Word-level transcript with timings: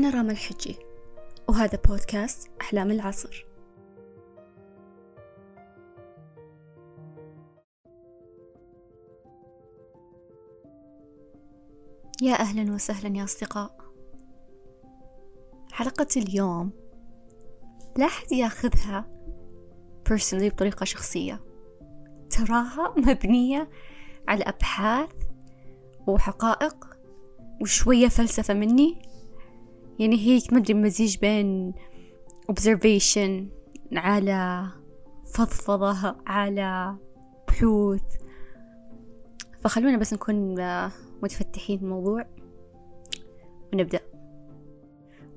أنا 0.00 0.10
راما 0.10 0.32
الحجي 0.32 0.78
وهذا 1.48 1.78
بودكاست 1.88 2.50
أحلام 2.60 2.90
العصر. 2.90 3.46
يا 12.22 12.34
أهلا 12.34 12.72
وسهلا 12.72 13.16
يا 13.18 13.24
أصدقاء. 13.24 13.76
حلقة 15.72 16.06
اليوم 16.16 16.70
لا 17.96 18.06
أحد 18.06 18.32
ياخذها 18.32 19.10
personally 20.08 20.44
بطريقة 20.44 20.84
شخصية. 20.84 21.40
تراها 22.30 22.94
مبنية 22.96 23.70
على 24.28 24.44
أبحاث 24.44 25.10
وحقائق 26.06 26.86
وشوية 27.62 28.08
فلسفة 28.08 28.54
مني. 28.54 29.09
يعني 30.00 30.16
هيك 30.18 30.52
ما 30.52 30.58
أدري 30.58 30.74
مزيج 30.74 31.18
بين 31.18 31.72
observation 32.52 33.30
على 33.92 34.66
فضفضة 35.34 36.16
على 36.26 36.96
بحوث. 37.48 38.02
فخلونا 39.60 39.96
بس 39.96 40.12
نكون 40.12 40.54
متفتحين 41.22 41.78
الموضوع 41.78 42.26
ونبدأ. 43.72 44.00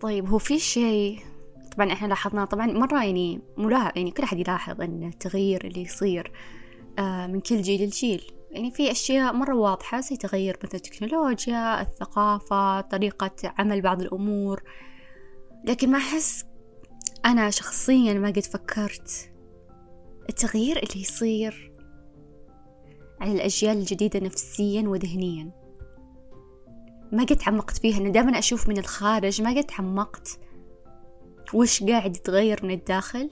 طيب 0.02 0.28
هو 0.30 0.38
في 0.38 0.60
شيء 0.60 1.20
طبعا 1.76 1.92
إحنا 1.92 2.08
لاحظناه 2.08 2.46
طبعا 2.46 2.66
مرة 2.68 3.04
يعني 3.04 3.42
ملاحظ 3.58 3.92
يعني 3.96 4.12
كل 4.12 4.24
أحد 4.24 4.40
يلاحظ 4.40 4.82
أن 4.82 5.04
التغيير 5.04 5.68
اللي 5.68 5.82
يصير 5.82 6.32
آه، 7.00 7.28
من 7.28 7.40
كل 7.40 7.62
جيل 7.62 7.84
لجيل. 7.84 8.32
يعني 8.54 8.72
في 8.72 8.92
أشياء 8.92 9.34
مرة 9.34 9.56
واضحة 9.56 10.00
زي 10.00 10.18
تغير 10.18 10.58
مثل 10.64 10.78
التكنولوجيا 10.78 11.82
الثقافة 11.82 12.82
طريقة 12.82 13.54
عمل 13.58 13.82
بعض 13.82 14.02
الأمور. 14.02 14.64
لكن 15.66 15.92
ما 15.92 15.98
أحس 15.98 16.46
أنا 17.26 17.50
شخصيا 17.50 18.14
ما 18.14 18.28
قد 18.28 18.40
فكرت 18.40 19.32
التغيير 20.30 20.78
اللي 20.78 21.02
يصير 21.02 21.74
على 23.22 23.32
الأجيال 23.32 23.78
الجديدة 23.78 24.20
نفسيا 24.20 24.82
وذهنيا. 24.82 25.52
ما 27.12 27.24
قد 27.24 27.36
تعمقت 27.36 27.78
فيها 27.78 27.98
أنا 27.98 28.10
دائما 28.10 28.40
أشوف 28.40 28.70
من 28.70 28.78
الخارج 28.78 29.42
ما 29.42 29.50
قد 29.50 29.64
تعمقت. 29.64 30.40
وش 31.54 31.84
قاعد 31.84 32.16
يتغير 32.16 32.66
من 32.66 32.72
الداخل؟ 32.72 33.30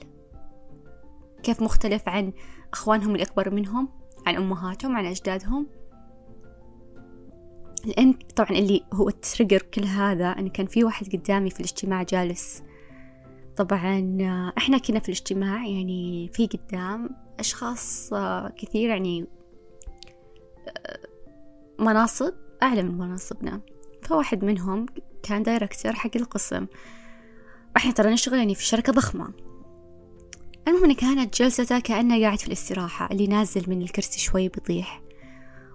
كيف 1.42 1.62
مختلف 1.62 2.08
عن 2.08 2.32
أخوانهم 2.72 3.14
الأكبر 3.14 3.54
منهم؟ 3.54 4.01
عن 4.26 4.36
أمهاتهم 4.36 4.96
عن 4.96 5.06
أجدادهم. 5.06 5.66
لأن 7.84 8.12
طبعا 8.12 8.50
اللي 8.50 8.84
هو 8.92 9.08
ال 9.08 9.15
trigger 9.15 9.62
كل 9.62 9.84
هذا 9.84 10.26
أن 10.26 10.48
كان 10.48 10.66
في 10.66 10.84
واحد 10.84 11.16
قدامي 11.16 11.50
في 11.50 11.60
الاجتماع 11.60 12.02
جالس. 12.02 12.62
طبعا 13.56 14.18
إحنا 14.58 14.78
كنا 14.78 14.98
في 14.98 15.08
الاجتماع 15.08 15.66
يعني 15.66 16.30
في 16.32 16.46
قدام 16.46 17.10
أشخاص 17.38 18.10
كثير 18.56 18.88
يعني 18.88 19.26
مناصب 21.78 22.34
أعلى 22.62 22.82
من 22.82 22.98
مناصبنا. 22.98 23.60
فواحد 24.02 24.44
منهم 24.44 24.86
كان 25.22 25.42
director 25.42 25.92
حق 25.92 26.16
القسم. 26.16 26.66
إحنا 27.76 27.92
ترى 27.92 28.12
نشتغل 28.12 28.38
يعني 28.38 28.54
في 28.54 28.64
شركة 28.64 28.92
ضخمة. 28.92 29.32
المهم 30.68 30.84
إن 30.84 30.92
كانت 30.92 31.42
جلسته 31.42 31.78
كأنه 31.80 32.20
قاعد 32.20 32.38
في 32.38 32.46
الاستراحة 32.46 33.08
اللي 33.12 33.26
نازل 33.26 33.64
من 33.70 33.82
الكرسي 33.82 34.20
شوي 34.20 34.48
بيطيح. 34.48 35.02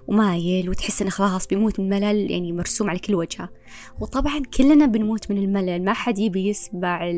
ومايل 0.07 0.69
وتحس 0.69 1.01
إنه 1.01 1.11
خلاص 1.11 1.47
بيموت 1.47 1.79
من 1.79 1.93
الملل 1.93 2.31
يعني 2.31 2.51
مرسوم 2.51 2.89
على 2.89 2.99
كل 2.99 3.15
وجهه. 3.15 3.49
وطبعا 3.99 4.41
كلنا 4.57 4.85
بنموت 4.85 5.31
من 5.31 5.37
الملل 5.37 5.85
ما 5.85 5.93
حد 5.93 6.19
يبي 6.19 6.47
يسمع 6.47 7.11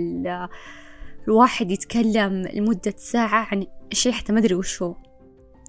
الواحد 1.27 1.71
يتكلم 1.71 2.47
لمدة 2.53 2.93
ساعة 2.97 3.47
عن 3.51 3.65
شيء 3.93 4.11
حتى 4.11 4.33
ما 4.33 4.39
أدري 4.39 4.55
وش 4.55 4.81
هو 4.81 4.95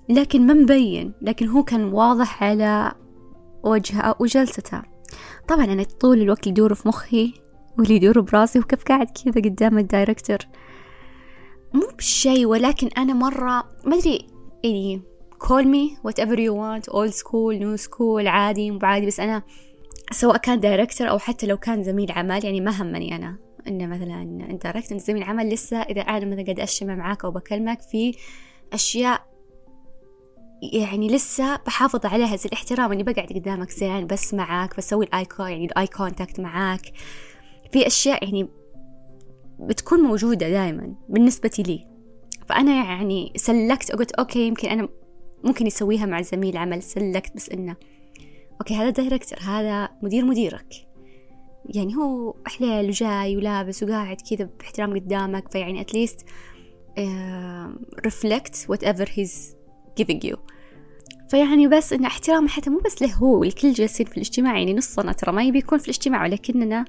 لكن 0.08 0.46
ما 0.46 0.54
مبين 0.54 1.12
لكن 1.22 1.48
هو 1.48 1.62
كان 1.64 1.84
واضح 1.84 2.42
على 2.42 2.92
وجهه 3.62 4.14
وجلسته 4.20 4.82
طبعا 5.48 5.64
أنا 5.64 5.82
طول 5.82 6.20
الوقت 6.20 6.46
يدور 6.46 6.74
في 6.74 6.88
مخي 6.88 7.34
واللي 7.78 7.94
يدور 7.94 8.20
براسي 8.20 8.58
وكيف 8.58 8.84
قاعد 8.84 9.06
كذا 9.06 9.32
قدام 9.34 9.78
ال 9.78 9.85
director 9.85 10.38
مو 11.74 11.88
بشيء 11.98 12.46
ولكن 12.46 12.88
أنا 12.98 13.14
مرة 13.14 13.64
ما 13.84 13.96
أدري 13.96 14.26
يعني 14.64 15.02
call 15.44 15.64
me 15.64 15.96
whatever 16.08 16.36
you 16.36 16.52
want 16.52 16.92
old 16.92 17.14
school 17.14 17.58
new 17.60 17.88
school 17.88 18.26
عادي 18.26 18.70
مو 18.70 18.78
عادي 18.82 19.06
بس 19.06 19.20
أنا 19.20 19.42
سواء 20.12 20.36
كان 20.36 20.60
director 20.60 21.10
أو 21.10 21.18
حتى 21.18 21.46
لو 21.46 21.56
كان 21.56 21.82
زميل 21.82 22.12
عمل 22.12 22.44
يعني 22.44 22.60
ما 22.60 22.82
همني 22.82 23.16
أنا 23.16 23.36
إنه 23.68 23.86
مثلا 23.86 24.22
أنت 24.22 24.62
director 24.62 24.92
أنت 24.92 25.00
زميل 25.00 25.22
عمل 25.22 25.48
لسه 25.48 25.82
إذا 25.82 26.02
قاعد 26.02 26.24
مثلا 26.24 26.42
قاعد 26.42 26.60
أجتمع 26.60 26.94
معاك 26.94 27.24
أو 27.24 27.30
بكلمك 27.30 27.80
في 27.80 28.14
أشياء 28.72 29.30
يعني 30.62 31.08
لسه 31.08 31.56
بحافظ 31.56 32.06
عليها 32.06 32.36
زي 32.36 32.46
الاحترام 32.46 32.92
اني 32.92 33.02
بقعد 33.02 33.32
قدامك 33.32 33.70
زين 33.70 34.06
بسمعك 34.06 34.76
بسوي 34.76 35.04
ال 35.04 35.11
eye 35.11 35.30
con 35.30 35.48
يعني 35.48 35.64
ال 35.64 35.86
eye 35.86 36.03
contact 36.03 36.40
معاك. 36.40 36.92
في 37.72 37.86
أشياء 37.86 38.24
يعني 38.24 38.48
بتكون 39.66 40.00
موجودة 40.00 40.50
دائما 40.50 40.94
بالنسبة 41.08 41.50
لي. 41.58 41.86
فأنا 42.48 42.84
يعني 42.84 43.32
سلكت 43.36 43.92
قلت 43.92 44.12
okay 44.12 44.46
يمكن 44.46 44.68
أنا 44.68 44.88
ممكن 45.44 45.66
يسويها 45.66 46.06
مع 46.06 46.20
زميل 46.22 46.56
عمل 46.56 46.82
سلكت 46.82 47.36
بس 47.36 47.50
إنه 47.50 47.76
okay 48.60 48.74
هذا 48.74 48.90
director 48.90 49.38
هذا 49.40 49.88
مدير 50.02 50.24
مديرك. 50.24 50.74
يعني 51.64 51.96
هو 51.96 52.34
حليل 52.46 52.88
وجاي 52.88 53.36
ولابس 53.36 53.82
وقاعد 53.82 54.16
كذا 54.30 54.48
باحترام 54.58 54.94
قدامك 54.94 55.52
فيعني 55.52 55.80
at 55.80 55.94
least 55.94 56.26
reflect 58.04 58.66
whatever 58.68 59.10
he's 59.14 59.56
giving 60.00 60.30
you. 60.30 60.36
فيعني 61.30 61.68
بس 61.68 61.92
إن 61.92 62.04
احترام 62.04 62.48
حتى 62.48 62.70
مو 62.70 62.78
بس 62.84 63.02
له 63.02 63.14
هو 63.14 63.44
الكل 63.44 63.72
جالسين 63.72 64.06
في 64.06 64.16
الاجتماع 64.16 64.58
يعني 64.58 64.74
نصنا 64.74 65.12
ترى 65.12 65.32
ما 65.32 65.42
يبي 65.42 65.58
يكون 65.58 65.78
في 65.78 65.84
الاجتماع 65.84 66.22
ولكننا 66.22 66.84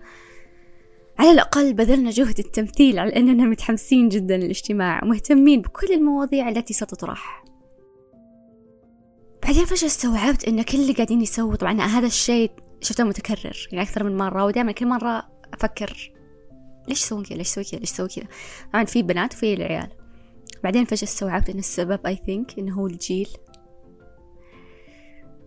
على 1.19 1.31
الأقل 1.31 1.73
بذلنا 1.73 2.09
جهد 2.09 2.39
التمثيل 2.39 2.99
على 2.99 3.15
أننا 3.15 3.43
متحمسين 3.45 4.09
جدا 4.09 4.37
للاجتماع 4.37 5.03
ومهتمين 5.03 5.61
بكل 5.61 5.93
المواضيع 5.93 6.49
التي 6.49 6.73
ستطرح. 6.73 7.43
بعدين 9.43 9.65
فجأة 9.65 9.87
استوعبت 9.87 10.47
أن 10.47 10.61
كل 10.61 10.77
اللي 10.77 10.93
قاعدين 10.93 11.21
يسووا 11.21 11.55
طبعا 11.55 11.81
هذا 11.81 12.07
الشيء 12.07 12.51
شفته 12.81 13.03
متكرر 13.03 13.67
يعني 13.71 13.83
أكثر 13.83 14.03
من 14.03 14.17
مرة 14.17 14.45
ودائما 14.45 14.71
كل 14.71 14.87
مرة 14.87 15.29
أفكر 15.53 16.11
ليش 16.87 17.03
يسوون 17.03 17.23
كذا 17.23 17.37
ليش 17.37 17.47
يسوي 17.47 17.63
كذا 17.63 17.79
ليش 17.79 17.91
يسوي 17.91 18.07
كذا. 18.07 18.27
طبعا 18.73 18.85
في 18.85 19.03
بنات 19.03 19.33
وفي 19.33 19.53
العيال. 19.53 19.89
بعدين 20.63 20.85
فجأة 20.85 21.03
استوعبت 21.03 21.49
أن 21.49 21.59
السبب 21.59 21.99
أي 22.05 22.19
ثينك 22.25 22.59
إنه 22.59 22.73
هو 22.75 22.87
الجيل. 22.87 23.29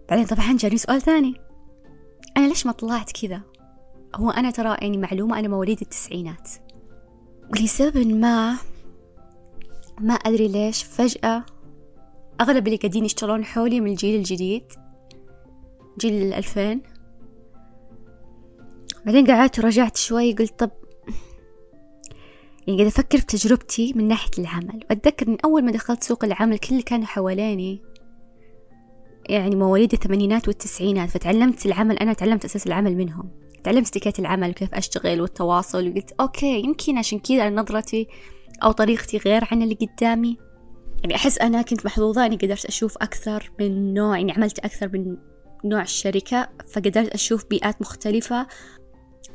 بعدين 0.08 0.26
طبعا 0.26 0.56
جاني 0.56 0.76
سؤال 0.76 1.00
ثاني. 1.00 1.34
أنا 2.36 2.48
ليش 2.48 2.66
ما 2.66 2.72
طلعت 2.72 3.12
كذا؟ 3.12 3.42
هو 4.14 4.30
أنا 4.30 4.50
ترى 4.50 4.76
يعني 4.80 4.96
معلومة 4.96 5.38
أنا 5.38 5.48
مواليد 5.48 5.80
التسعينات. 5.80 6.50
ولسبب 7.52 8.06
ما 8.06 8.56
ما 10.00 10.14
أدري 10.14 10.48
ليش 10.48 10.82
فجأة 10.82 11.44
أغلب 12.40 12.66
اللي 12.66 12.78
قاعدين 12.78 13.04
يشتغلون 13.04 13.44
حولي 13.44 13.80
من 13.80 13.90
الجيل 13.90 14.18
الجديد 14.18 14.64
جيل 15.98 16.22
الألفين. 16.22 16.82
بعدين 19.06 19.26
قعدت 19.26 19.58
ورجعت 19.58 19.96
شوي 19.96 20.32
قلت 20.32 20.58
طب 20.58 20.70
يعني 22.66 22.78
قاعدة 22.78 22.88
أفكر 22.88 23.18
في 23.18 23.26
تجربتي 23.26 23.92
من 23.96 24.08
ناحية 24.08 24.30
العمل. 24.38 24.84
وأتذكر 24.90 25.30
من 25.30 25.36
أول 25.44 25.64
ما 25.64 25.72
دخلت 25.72 26.02
سوق 26.02 26.24
العمل 26.24 26.58
كل 26.58 26.68
اللي 26.70 26.82
كانوا 26.82 27.06
حواليني 27.06 27.82
يعني 29.28 29.56
مواليد 29.56 29.92
الثمانينات 29.92 30.48
والتسعينات 30.48 31.10
فتعلمت 31.10 31.66
العمل 31.66 31.98
أنا 31.98 32.12
تعلمت 32.12 32.44
أساس 32.44 32.66
العمل 32.66 32.96
منهم. 32.96 33.43
تعلمت 33.64 33.88
اتيكيت 33.88 34.18
العمل 34.18 34.50
وكيف 34.50 34.74
أشتغل 34.74 35.20
والتواصل 35.20 35.88
وقلت 35.88 36.12
أوكي 36.20 36.60
يمكن 36.60 36.98
عشان 36.98 37.18
كذا 37.18 37.50
نظرتي 37.50 38.08
أو 38.62 38.72
طريقتي 38.72 39.18
غير 39.18 39.48
عن 39.52 39.62
اللي 39.62 39.74
قدامي. 39.74 40.36
يعني 41.02 41.14
أحس 41.14 41.38
أنا 41.38 41.62
كنت 41.62 41.86
محظوظة 41.86 42.26
إني 42.26 42.36
قدرت 42.36 42.64
أشوف 42.64 42.96
أكثر 42.96 43.52
من 43.60 43.94
نوع 43.94 44.18
يعني 44.18 44.32
عملت 44.32 44.58
أكثر 44.58 44.90
من 44.92 45.16
نوع 45.64 45.82
الشركة 45.82 46.48
فقدرت 46.72 47.08
أشوف 47.08 47.44
بيئات 47.50 47.80
مختلفة 47.80 48.46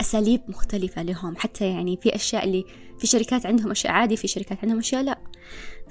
أساليب 0.02 0.42
مختلفة 0.48 1.04
لهم. 1.04 1.36
حتى 1.36 1.66
يعني 1.66 1.98
في 2.02 2.16
أشياء 2.16 2.44
اللي 2.44 2.66
في 3.00 3.08
شركات 3.08 3.46
عندهم 3.46 3.72
أشياء 3.72 3.94
عادي 3.94 4.18
في 4.18 4.28
شركات 4.28 4.58
عندهم 4.64 4.80
أشياء 4.80 5.04
لا. 5.04 5.20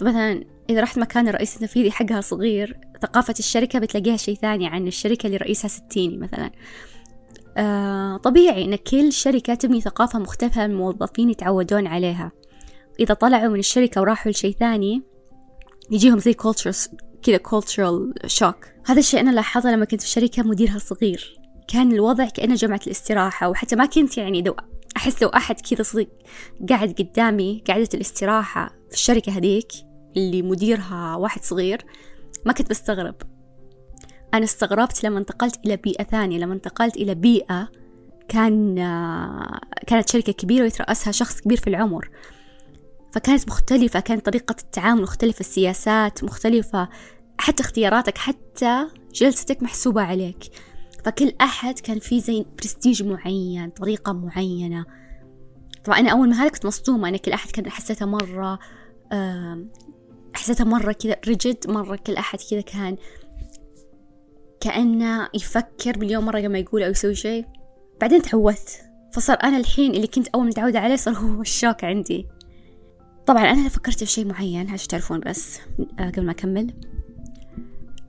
مثلا 0.02 0.44
إذا 0.70 0.80
رحت 0.80 0.98
مكان 0.98 1.28
الرئيس 1.28 1.54
التنفيذي 1.54 1.90
حقها 1.90 2.20
صغير 2.20 2.76
ثقافة 3.02 3.34
الشركة 3.38 3.78
بتلاقيها 3.78 4.16
شيء 4.16 4.34
ثاني 4.34 4.66
عن 4.66 4.86
الشركة 4.86 5.26
اللي 5.26 5.36
رئيسها 5.36 5.68
ستيني 5.68 6.16
مثلا. 6.16 6.50
آه 7.58 8.16
طبيعي 8.16 8.64
إن 8.64 8.76
كل 8.76 9.12
شركة 9.12 9.54
تبني 9.54 9.80
ثقافة 9.80 10.18
مختلفة 10.18 10.64
الموظفين 10.64 11.30
يتعودون 11.30 11.86
عليها. 11.86 12.32
إذا 13.00 13.14
طلعوا 13.14 13.48
من 13.48 13.58
الشركة 13.58 14.00
وراحوا 14.00 14.32
لشيء 14.32 14.56
ثاني 14.60 15.02
يجيهم 15.90 16.18
زي 16.18 16.32
culture 16.32 16.88
كذا 17.22 17.38
cultural 17.38 18.26
shock. 18.26 18.68
هذا 18.86 18.98
الشيء 18.98 19.20
أنا 19.20 19.30
لاحظته 19.30 19.70
لما 19.70 19.84
كنت 19.84 20.00
في 20.00 20.08
شركة 20.08 20.42
مديرها 20.42 20.78
صغير. 20.78 21.38
كان 21.68 21.92
الوضع 21.92 22.28
كأنه 22.28 22.54
جمعة 22.54 22.80
الاستراحة 22.86 23.48
وحتى 23.48 23.76
ما 23.76 23.86
كنت 23.86 24.18
يعني 24.18 24.42
دو 24.42 24.54
أحس 24.96 25.22
لو 25.22 25.28
أحد 25.28 25.60
كذا 25.60 25.82
صدق 25.82 26.08
قاعد 26.68 26.92
قدامي 26.98 27.62
قاعدة 27.68 27.88
الاستراحة 27.94 28.68
في 28.88 28.94
الشركة 28.94 29.32
هذيك 29.32 29.72
اللي 30.16 30.42
مديرها 30.42 31.16
واحد 31.16 31.42
صغير 31.44 31.84
ما 32.46 32.52
كنت 32.52 32.70
بستغرب. 32.70 33.14
أنا 34.34 34.44
استغربت 34.44 35.04
لما 35.04 35.18
انتقلت 35.18 35.66
إلى 35.66 35.76
بيئة 35.76 36.04
ثانية 36.04 36.38
لما 36.38 36.54
انتقلت 36.54 36.96
إلى 36.96 37.14
بيئة 37.14 37.68
كان 38.28 38.74
كانت 39.86 40.08
شركة 40.08 40.32
كبيرة 40.32 40.62
ويترأسها 40.62 41.12
شخص 41.12 41.40
كبير 41.40 41.58
في 41.58 41.70
العمر. 41.70 42.10
فكانت 43.12 43.48
مختلفة 43.48 44.00
كانت 44.00 44.26
طريقة 44.26 44.56
التعامل 44.62 45.02
مختلفة 45.02 45.40
السياسات 45.40 46.24
مختلفة 46.24 46.88
حتى 47.38 47.62
اختياراتك 47.62 48.18
حتى 48.18 48.86
جلستك 49.14 49.62
محسوبة 49.62 50.02
عليك. 50.02 50.44
فكل 51.04 51.32
أحد 51.40 51.78
كان 51.78 51.98
فيه 51.98 52.20
زي 52.20 52.46
برستيج 52.58 53.02
معين 53.02 53.70
طريقة 53.70 54.12
معينة. 54.12 54.84
طبعا 55.84 55.98
أنا 55.98 56.12
أول 56.12 56.28
ما 56.28 56.42
هذا 56.42 56.48
كنت 56.48 56.66
مصدومة 56.66 57.08
أنا 57.08 57.16
كل 57.16 57.32
أحد 57.32 57.50
كان 57.50 57.70
حسيته 57.70 58.06
مرة 58.06 58.58
حسيته 60.34 60.64
مرة 60.64 60.92
كذا 60.92 61.16
رجد 61.28 61.70
مرة 61.70 61.96
كل 61.96 62.16
أحد 62.16 62.38
كذا 62.50 62.60
كان 62.60 62.96
كأنه 64.60 65.28
يفكر 65.34 65.98
مليون 65.98 66.24
مرة 66.24 66.38
قبل 66.38 66.48
ما 66.48 66.58
يقول 66.58 66.82
أو 66.82 66.90
يسوي 66.90 67.14
شيء. 67.14 67.44
بعدين 68.00 68.22
تعودت 68.22 68.84
فصار 69.12 69.36
أنا 69.42 69.56
الحين 69.56 69.94
اللي 69.94 70.06
كنت 70.06 70.28
أول 70.28 70.46
متعودة 70.46 70.80
عليه 70.80 70.96
صار 70.96 71.14
هو 71.14 71.40
ال 71.50 71.56
shock 71.56 71.84
عندي. 71.84 72.26
طبعا 73.26 73.42
أنا 73.42 73.68
فكرت 73.68 73.98
في 73.98 74.06
شيء 74.06 74.26
معين 74.26 74.70
عشان 74.70 74.88
تعرفون 74.88 75.20
بس. 75.20 75.60
آه، 75.98 76.10
قبل 76.10 76.24
ما 76.24 76.32
أكمل. 76.32 76.74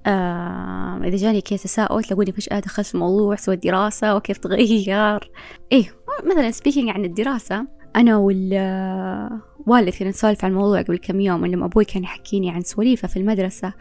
آه 0.05 1.01
إذا 1.03 1.17
جاني 1.17 1.41
كذا 1.41 1.57
تساؤل 1.57 2.03
تلاقوني 2.03 2.31
فجأة 2.31 2.59
دخلت 2.59 2.87
في 2.87 2.95
الموضوع 2.95 3.35
سويت 3.35 3.63
دراسة 3.63 4.15
وكيف 4.15 4.37
تغير؟ 4.37 5.31
إيه 5.71 5.93
مثلا 6.23 6.51
speaking 6.51 6.89
عن 6.89 7.05
الدراسة 7.05 7.67
أنا 7.95 8.17
والوالد 8.17 9.89
كنا 9.99 10.09
نسولف 10.09 10.45
عن 10.45 10.51
الموضوع 10.51 10.81
قبل 10.81 10.97
كم 10.97 11.19
يوم 11.19 11.45
لما 11.45 11.65
أبوي 11.65 11.85
كان 11.85 12.03
يحكيني 12.03 12.49
عن 12.49 12.61
سواليفه 12.61 13.07
في 13.07 13.19
المدرسة 13.19 13.73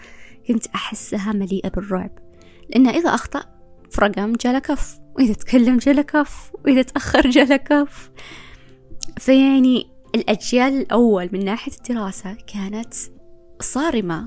كنت 0.49 0.67
أحسها 0.67 1.32
مليئة 1.32 1.69
بالرعب. 1.69 2.28
لأنه 2.69 2.91
إذا 2.91 3.15
أخطأ 3.15 3.44
في 3.91 4.00
رقم 4.00 4.32
جاله 4.32 4.59
كف. 4.59 4.99
وإذا 5.17 5.32
تكلم 5.32 5.76
جاله 5.76 6.03
كف. 6.03 6.53
وإذا 6.65 6.82
تأخر 6.82 7.31
جاله 7.31 7.56
كف. 7.56 8.11
فيعني 9.19 9.87
الأجيال 10.15 10.81
الأول 10.81 11.29
من 11.32 11.44
ناحية 11.44 11.73
الدراسة 11.73 12.37
كانت 12.55 12.94
صارمة. 13.61 14.26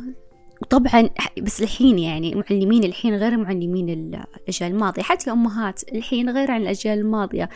وطبعا 0.61 1.09
بس 1.41 1.61
الحين 1.61 1.99
يعني 1.99 2.35
معلمين 2.35 2.83
الحين 2.83 3.15
غير 3.15 3.37
معلمين 3.37 3.89
الأجيال 3.89 4.71
الماضية. 4.71 5.01
حتى 5.01 5.27
الأمهات 5.27 5.81
الحين 5.93 6.29
غير 6.29 6.51
عن 6.51 6.61
الأجيال 6.61 6.99
الماضية. 6.99 7.49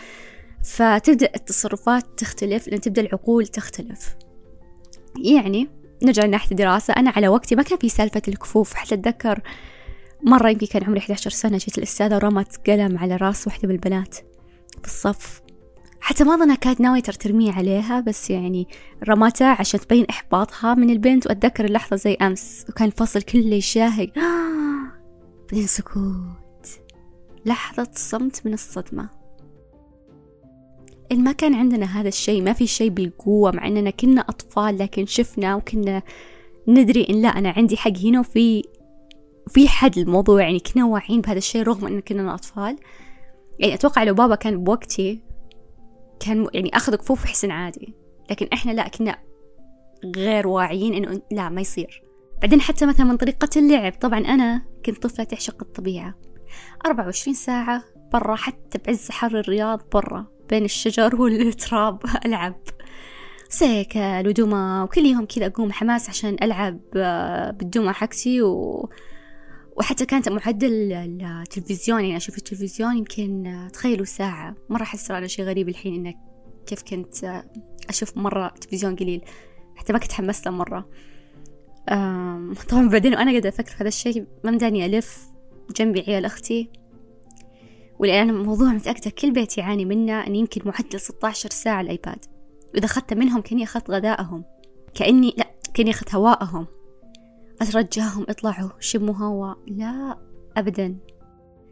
فتبدأ 0.64 1.30
التصرفات 1.36 2.04
تختلف 2.18 2.68
لأن 2.68 2.82
تبدأ 2.82 3.02
العقول 3.02 3.48
تختلف. 3.48 4.16
يعني 5.24 5.68
نرجع 6.04 6.26
لناحية 6.26 6.52
الدراسة. 6.52 6.94
أنا 6.94 7.10
على 7.16 7.28
وقتي 7.28 7.56
ما 7.56 7.64
كان 7.64 7.78
في 7.78 7.90
سالفة 7.90 8.22
الكفوف. 8.28 8.74
حتى 8.74 8.96
أتذكر 8.96 9.42
مرة 10.25 10.50
يمكن 10.50 10.68
كان 10.68 10.83
عمري 10.83 11.00
11 11.00 11.30
سنة 11.30 11.57
جيت 11.57 11.77
الأستاذة 11.77 12.16
ورمت 12.16 12.69
قلم 12.69 12.98
على 12.98 13.16
رأس 13.16 13.48
واحدة 13.48 13.68
من 13.68 13.75
البنات 13.75 14.18
بالصف 14.81 15.45
حتى 16.06 16.24
ما 16.24 16.36
أظنها 16.36 16.56
كانت 16.56 16.81
ناوية 16.81 17.01
ترميه 17.01 17.51
عليها 17.51 18.00
بس 18.00 18.30
يعني 18.30 18.68
رمتها 19.07 19.56
عشان 19.60 19.80
تبين 19.80 20.06
إحباطها. 20.10 20.74
من 20.74 20.89
البنت 20.89 21.27
وأتذكر 21.27 21.66
اللحظة 21.66 21.95
زي 21.95 22.13
أمس 22.13 22.66
وكان 22.69 22.88
الفصل 22.88 23.22
كله 23.22 23.56
يشاهق. 23.56 24.10
بعدين 25.51 25.68
سكوت. 25.68 26.68
لحظة 27.45 27.88
صمت 27.94 28.45
من 28.45 28.54
الصدمة. 28.54 29.10
إن 31.12 31.24
ما 31.24 31.31
كان 31.31 31.56
عندنا 31.56 31.86
هذا 31.86 32.07
الشيء 32.07 32.42
ما 32.42 32.54
في 32.54 32.68
شيء 32.68 32.89
بالقوة 32.89 33.51
مع 33.51 33.68
إننا 33.68 33.89
كنا 33.89 34.22
أطفال 34.22 34.77
لكن 34.77 35.06
شفنا 35.06 35.56
وكنا 35.56 36.01
ندري 36.68 37.07
إن 37.10 37.22
لا 37.22 37.27
أنا 37.27 37.50
عندي 37.50 37.77
حق 37.77 37.98
هنا 37.98 38.19
وفي 38.19 38.63
في 39.50 39.68
حد 39.68 39.98
الموضوع 39.98 40.42
يعني 40.42 40.60
كنا 40.60 40.86
واعيين 40.86 41.22
بهذا 41.22 41.38
الشيء 41.38 41.64
رغم 41.64 41.88
إن 41.88 42.02
كنا 42.02 42.36
أطفال. 42.36 42.78
يعني 43.60 43.74
أتوقع 43.74 44.04
لو 44.04 44.14
بابا 44.14 44.36
كان 44.36 44.64
بوقتي 44.64 45.22
كان 46.20 46.48
يعني 46.54 46.76
أخذ 46.76 46.96
كفوف 46.96 47.24
وحسن 47.24 47.52
عادي. 47.52 47.94
لكن 48.32 48.48
إحنا 48.54 48.72
لا 48.72 48.88
كنا 48.88 49.18
غير 50.16 50.48
واعيين 50.48 50.94
إنه 50.94 51.22
لا 51.32 51.50
ما 51.50 51.62
يصير. 51.62 52.04
بعدين 52.42 52.62
حتى 52.62 52.86
مثلا 52.86 53.06
من 53.06 53.18
طريقة 53.18 53.50
اللعب 53.58 53.94
طبعا 54.02 54.20
أنا 54.20 54.66
كنت 54.86 55.04
طفلة 55.04 55.26
تعشق 55.26 55.62
الطبيعة. 55.62 56.16
أربعة 56.86 57.06
وعشرين 57.06 57.36
ساعة 57.36 57.84
برا 58.14 58.36
حتى 58.36 58.78
بعز 58.86 59.12
حر 59.12 59.40
الرياض 59.40 59.82
برا 59.94 60.26
بين 60.50 60.66
الشجر 60.66 61.22
والتراب 61.22 62.00
ألعب. 62.26 62.56
سيكل 63.50 64.28
ودمى 64.28 64.82
وكل 64.84 65.06
يوم 65.06 65.26
كذا 65.26 65.46
أقوم 65.46 65.72
حماس 65.72 66.10
عشان 66.10 66.38
ألعب 66.42 66.80
آه، 66.96 67.52
بالدمى 67.52 67.94
حقتي 67.94 68.42
و... 68.42 68.90
وحتى 69.75 70.06
كانت 70.06 70.30
معدل 70.30 70.94
التلفزيون 70.94 72.01
يعني 72.01 72.18
أشوف 72.18 72.38
التلفزيون 72.38 72.98
يمكن 72.98 73.69
تخيلوا 73.74 74.06
ساعة. 74.06 74.56
مرة 74.69 74.83
أحس 74.83 75.12
على 75.12 75.30
شيء 75.30 75.45
غريب 75.45 75.69
الحين 75.69 75.94
إنه 75.94 76.13
كيف 76.66 76.83
كنت 76.83 77.44
أشوف 77.89 78.18
مرة 78.18 78.48
تلفزيون 78.48 78.95
قليل. 78.95 79.22
حتى 79.75 79.94
ما 79.94 80.00
كنت 80.00 80.12
حمست 80.12 80.48
مرة. 80.48 80.89
طبعا 82.69 82.89
بعدين 82.89 83.13
وأنا 83.13 83.31
قاعدة 83.31 83.50
أفكر 83.50 83.72
في 83.72 83.77
هذا 83.77 83.88
الشيء 83.88 84.25
ما 84.44 84.51
مداني 84.51 84.86
ألف 84.86 85.27
جنبي 85.75 86.00
عيال 86.07 86.25
أختي. 86.25 86.69
ولأن 88.00 88.30
الموضوع 88.30 88.68
متأكدة 88.68 89.12
كل 89.12 89.31
بيت 89.31 89.57
يعاني 89.57 89.86
منه 89.86 90.27
أن 90.27 90.36
يمكن 90.36 90.62
معدل 90.66 91.00
16 91.00 91.50
ساعة 91.50 91.81
الأيباد. 91.81 92.25
وإذا 92.74 92.86
أخذت 92.86 93.13
منهم 93.13 93.42
كأني 93.42 93.63
أخذت 93.63 93.92
غذائهم. 93.92 94.44
كأني 94.94 95.33
لا 95.38 95.51
كأني 95.74 95.92
أخذت 95.92 96.16
هواءهم. 96.16 96.68
أترجاهم 97.62 98.25
اطلعوا 98.30 98.69
شموا 98.80 99.16
هوا. 99.16 99.54
لا 99.68 100.18
أبدا. 100.57 100.98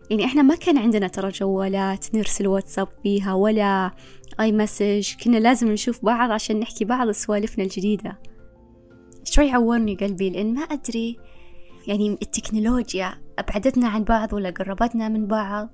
يعني 0.09 0.25
إحنا 0.25 0.41
ما 0.41 0.55
كان 0.55 0.77
عندنا 0.77 1.07
ترى 1.07 1.29
جوالات 1.29 2.15
نرسل 2.15 2.47
واتساب 2.47 2.87
فيها 3.03 3.33
ولا 3.33 3.91
أي 4.39 4.51
مسج. 4.51 5.13
كنا 5.23 5.37
لازم 5.37 5.71
نشوف 5.71 6.05
بعض 6.05 6.31
عشان 6.31 6.59
نحكي 6.59 6.85
بعض 6.85 7.11
سوالفنا 7.11 7.63
الجديدة. 7.63 8.19
شوي 9.23 9.51
عورني 9.51 9.95
قلبي 9.95 10.29
لأن 10.29 10.53
ما 10.53 10.61
أدري. 10.61 11.19
يعني 11.87 12.17
التكنولوجيا 12.21 13.13
أبعدتنا 13.39 13.87
عن 13.87 14.03
بعض 14.03 14.33
ولا 14.33 14.49
قربتنا 14.49 15.09
من 15.09 15.27
بعض. 15.27 15.69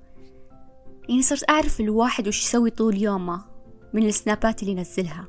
يعني 1.08 1.22
صرت 1.22 1.50
أعرف 1.50 1.80
الواحد 1.80 2.28
وش 2.28 2.42
يسوي 2.42 2.70
طول 2.70 3.02
يومه 3.02 3.44
من 3.94 4.06
السنابات 4.06 4.62
اللي 4.62 4.72
ينزلها. 4.72 5.28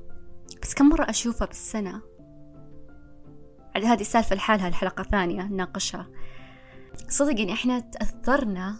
بس 0.61 0.73
كم 0.73 0.89
مرة 0.89 1.09
أشوفها 1.09 1.47
بالسنة. 1.47 2.01
عاد 3.75 3.85
هذه 3.85 4.01
السالفة 4.01 4.35
لحالها 4.35 4.67
الحلقة 4.67 5.03
ثانية 5.03 5.43
نناقشها. 5.43 6.07
صدق 7.07 7.39
يعني 7.39 7.53
إحنا 7.53 7.79
تأثرنا 7.79 8.75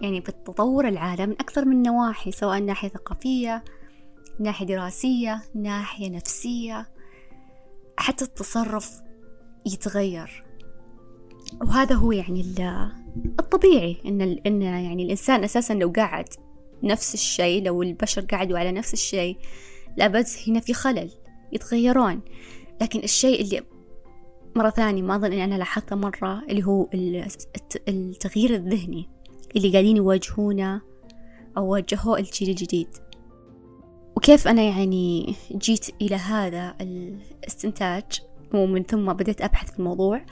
يعني 0.00 0.20
بالتطور 0.20 0.88
العالم 0.88 1.28
من 1.28 1.40
أكثر 1.40 1.64
من 1.64 1.82
نواحي 1.82 2.32
سواء 2.32 2.60
ناحية 2.60 2.88
ثقافية 2.88 3.64
ناحية 4.40 4.66
دراسية 4.66 5.42
ناحية 5.54 6.10
نفسية. 6.10 6.88
حتى 7.96 8.24
التصرف 8.24 9.02
يتغير. 9.66 10.44
وهذا 11.60 11.94
هو 11.94 12.12
يعني 12.12 12.54
الطبيعي 13.40 13.96
إن 14.06 14.20
إن 14.46 14.62
يعني 14.62 15.04
الإنسان 15.04 15.44
أساسا 15.44 15.74
لو 15.74 15.92
قعد 15.96 16.28
نفس 16.82 17.14
الشيء 17.14 17.62
لو 17.62 17.82
البشر 17.82 18.24
قعدوا 18.24 18.58
على 18.58 18.72
نفس 18.72 18.92
الشيء 18.92 19.38
لابد 19.96 20.26
هنا 20.48 20.60
في 20.60 20.74
خلل 20.74 21.10
يتغيرون. 21.52 22.20
لكن 22.80 22.98
الشيء 22.98 23.40
اللي 23.40 23.62
مرة 24.56 24.70
ثانية 24.70 25.02
ما 25.02 25.16
أظن 25.16 25.32
إني 25.32 25.44
أنا 25.44 25.54
لاحظته 25.54 25.96
مرة 25.96 26.42
اللي 26.50 26.64
هو 26.64 26.88
التغيير 27.88 28.54
الذهني 28.54 29.08
اللي 29.56 29.72
قاعدين 29.72 29.96
يواجهونه 29.96 30.80
أو 31.56 31.66
واجهوه 31.66 32.18
الجيل 32.18 32.48
الجديد. 32.48 32.88
وكيف 34.16 34.48
أنا 34.48 34.62
يعني 34.62 35.34
جيت 35.52 35.86
إلى 36.02 36.16
هذا 36.16 36.74
الاستنتاج 36.80 38.04
ومن 38.54 38.82
ثم 38.82 39.12
بدأت 39.12 39.40
أبحث 39.40 39.72
في 39.72 39.78
الموضوع؟ 39.78 40.26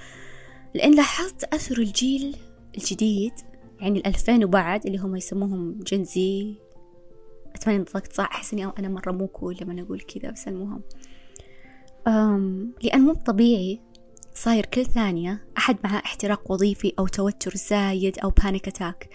لأن 0.74 0.94
لاحظت 0.94 1.44
أثر 1.44 1.78
الجيل 1.78 2.36
الجديد 2.78 3.32
يعني 3.80 3.98
الألفين 3.98 4.44
وبعد 4.44 4.86
اللي 4.86 4.98
هم 4.98 5.16
يسموهم 5.16 5.78
جنزي 5.78 6.54
أتمنى 7.54 7.78
نطقت 7.78 8.12
صح 8.12 8.24
أحس 8.24 8.52
إني 8.52 8.66
أنا 8.78 8.88
مرة 8.88 9.12
مو 9.12 9.26
كول 9.26 9.56
لما 9.60 9.82
أقول 9.82 10.00
كذا 10.00 10.30
بس 10.30 10.48
المهم. 10.48 10.82
لأن 12.82 13.00
مو 13.00 13.12
طبيعي 13.12 13.80
صاير 14.34 14.66
كل 14.66 14.86
ثانية 14.86 15.44
أحد 15.58 15.76
معاه 15.84 16.02
احتراق 16.04 16.50
وظيفي 16.50 16.92
أو 16.98 17.06
توتر 17.06 17.54
زايد 17.54 18.18
أو 18.18 18.30
panic 18.30 18.68
attack 18.68 19.08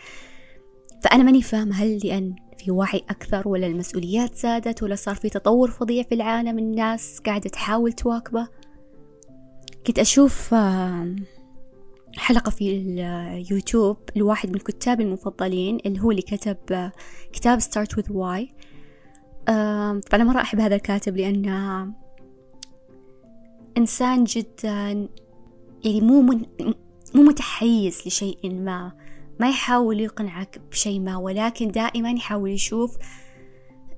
فأنا 1.04 1.24
ماني 1.24 1.42
فاهمة 1.42 1.76
هل 1.76 1.98
لأن 2.04 2.36
في 2.58 2.72
وعي 2.72 3.02
أكثر 3.10 3.48
ولا 3.48 3.68
المسؤوليات 3.68 4.36
زادت 4.36 4.84
ولا 4.84 4.96
صار 4.96 5.16
في 5.16 5.30
تطور 5.30 5.72
فظيع 5.72 6.04
في 6.04 6.16
العالم 6.16 6.60
الناس 6.60 7.20
قاعدة 7.26 7.50
تحاول 7.50 7.94
تواكبه. 7.94 8.48
كنت 9.88 10.00
أشوف 10.00 10.56
حلقة 12.18 12.50
في 12.50 12.72
اليوتيوب 12.72 13.98
لواحد 14.16 14.50
من 14.50 14.60
كتابي 14.60 15.04
المفضلين 15.04 15.78
اللي 15.86 16.00
هو 16.02 16.12
اللي 16.12 16.22
كتب 16.22 16.92
كتاب 17.34 17.62
Start 17.62 17.96
with 17.98 18.08
Why. 18.08 18.54
طبعا 19.48 20.02
أنا 20.14 20.24
مرة 20.24 20.42
أحب 20.42 20.60
هذا 20.60 20.76
الكاتب 20.76 21.18
لأنه 21.18 21.94
إنسان 23.78 24.24
جدا 24.24 25.08
يعني 25.84 26.02
مو 26.02 26.22
من 26.22 26.46
مو 27.16 27.24
متحيز 27.24 28.02
لشيء 28.06 28.54
ما 28.54 28.92
ما 29.40 29.50
يحاول 29.50 30.00
يقنعك 30.00 30.62
بشيء 30.72 31.00
ما 31.00 31.18
ولكن 31.18 31.68
دائما 31.68 32.12
يحاول 32.12 32.50
يشوف 32.50 32.98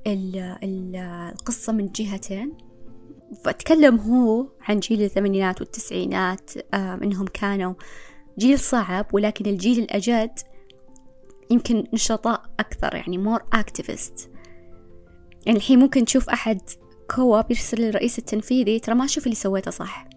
القصة 0.08 1.74
من 1.74 1.92
جهتين. 1.92 2.58
فأتكلم 3.46 4.00
هو 4.00 4.48
عن 4.62 4.80
جيل 4.80 5.02
الثمانينات 5.02 5.62
والتسعينات 5.62 6.52
إنهم 6.74 7.26
كانوا 7.26 7.74
جيل 8.40 8.60
صعب 8.60 9.06
ولكن 9.14 9.46
الجيل 9.46 9.80
الأجد 9.80 10.32
يمكن 11.52 11.84
نشطاء 11.94 12.44
أكثر 12.60 12.96
يعني 12.96 13.18
مور 13.18 13.44
أكتيفست 13.54 14.30
يعني 15.46 15.58
الحين 15.58 15.80
ممكن 15.80 16.06
تشوف 16.06 16.30
أحد 16.30 16.62
كواب 17.16 17.52
يرسل 17.52 17.82
للرئيس 17.82 18.20
التنفيذي 18.20 18.80
ترى 18.80 18.96
ما 18.96 19.06
أشوف 19.06 19.24
اللي 19.24 19.36
سويته 19.36 19.72
صح. 19.72 20.08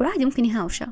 وعادي 0.00 0.24
ممكن 0.24 0.44
يهاوشه. 0.44 0.86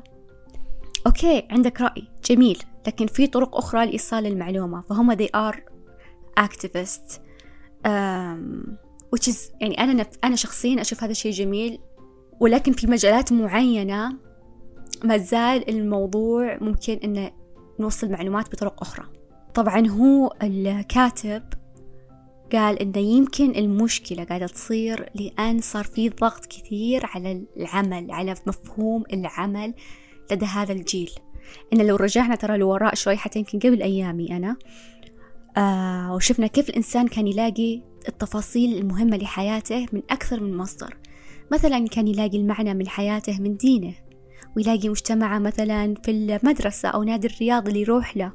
أوكي 1.07 1.47
عندك 1.51 1.81
رأي. 1.81 2.03
جميل 2.25 2.63
لكن 2.87 3.07
في 3.07 3.27
طرق 3.27 3.55
أخرى 3.57 3.85
لإيصال 3.85 4.25
المعلومة 4.25 4.81
فهم 4.81 5.15
they 5.15 5.29
are 5.35 5.55
activists. 6.39 7.19
um, 7.85 8.77
which 9.15 9.27
is 9.27 9.37
يعني 9.61 9.79
أنا 9.79 9.93
نف... 9.93 10.07
أنا 10.23 10.35
شخصيا 10.35 10.81
أشوف 10.81 11.03
هذا 11.03 11.11
الشيء 11.11 11.31
جميل 11.31 11.79
ولكن 12.39 12.71
في 12.71 12.87
مجالات 12.87 13.33
معينة 13.33 14.17
ما 15.03 15.17
زال 15.17 15.69
الموضوع 15.69 16.57
ممكن 16.61 16.99
إنه 17.03 17.31
نوصل 17.79 18.11
معلومات 18.11 18.51
بطرق 18.51 18.81
أخرى. 18.81 19.05
طبعا 19.53 19.87
هو 19.87 20.33
الكاتب 20.43 21.43
قال 22.53 22.79
إنه 22.79 22.97
يمكن 22.97 23.55
المشكلة 23.55 24.23
قاعدة 24.23 24.47
تصير 24.47 25.09
لأن 25.15 25.59
صار 25.61 25.83
في 25.83 26.09
ضغط 26.09 26.45
كثير 26.45 27.05
على 27.05 27.43
العمل 27.57 28.11
على 28.11 28.35
مفهوم 28.47 29.03
العمل 29.13 29.73
لدى 30.31 30.45
هذا 30.45 30.73
الجيل. 30.73 31.11
إن 31.73 31.87
لو 31.87 31.95
رجعنا 31.95 32.35
ترى 32.35 32.57
لوراء 32.57 32.95
شوي 32.95 33.17
حتى 33.17 33.39
يمكن 33.39 33.59
قبل 33.59 33.81
أيامي 33.81 34.37
أنا 34.37 34.57
آه 35.57 36.15
وشفنا 36.15 36.47
كيف 36.47 36.69
الإنسان 36.69 37.07
كان 37.07 37.27
يلاقي 37.27 37.81
التفاصيل 38.07 38.77
المهمة 38.77 39.17
لحياته 39.17 39.85
من 39.91 40.01
أكثر 40.09 40.39
من 40.39 40.57
مصدر. 40.57 40.97
مثلا 41.51 41.87
كان 41.87 42.07
يلاقي 42.07 42.37
المعنى 42.37 42.73
من 42.73 42.87
حياته 42.87 43.39
من 43.39 43.57
دينه 43.57 43.93
ويلاقي 44.57 44.89
مجتمعه 44.89 45.39
مثلا 45.39 45.93
في 46.03 46.11
المدرسة 46.11 46.89
أو 46.89 47.03
نادي 47.03 47.27
الرياض 47.27 47.67
اللي 47.67 47.81
يروح 47.81 48.17
له 48.17 48.31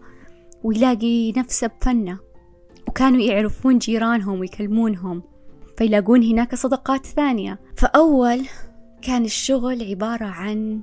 ويلاقي 0.64 1.32
نفسه 1.32 1.66
بفنه. 1.66 2.29
وكانوا 2.90 3.20
يعرفون 3.20 3.78
جيرانهم 3.78 4.40
ويكلمونهم 4.40 5.22
فيلاقون 5.78 6.22
هناك 6.22 6.54
صداقات 6.54 7.06
ثانية. 7.06 7.60
فأول 7.76 8.46
كان 9.02 9.24
الشغل 9.24 9.82
عبارة 9.82 10.24
عن 10.24 10.80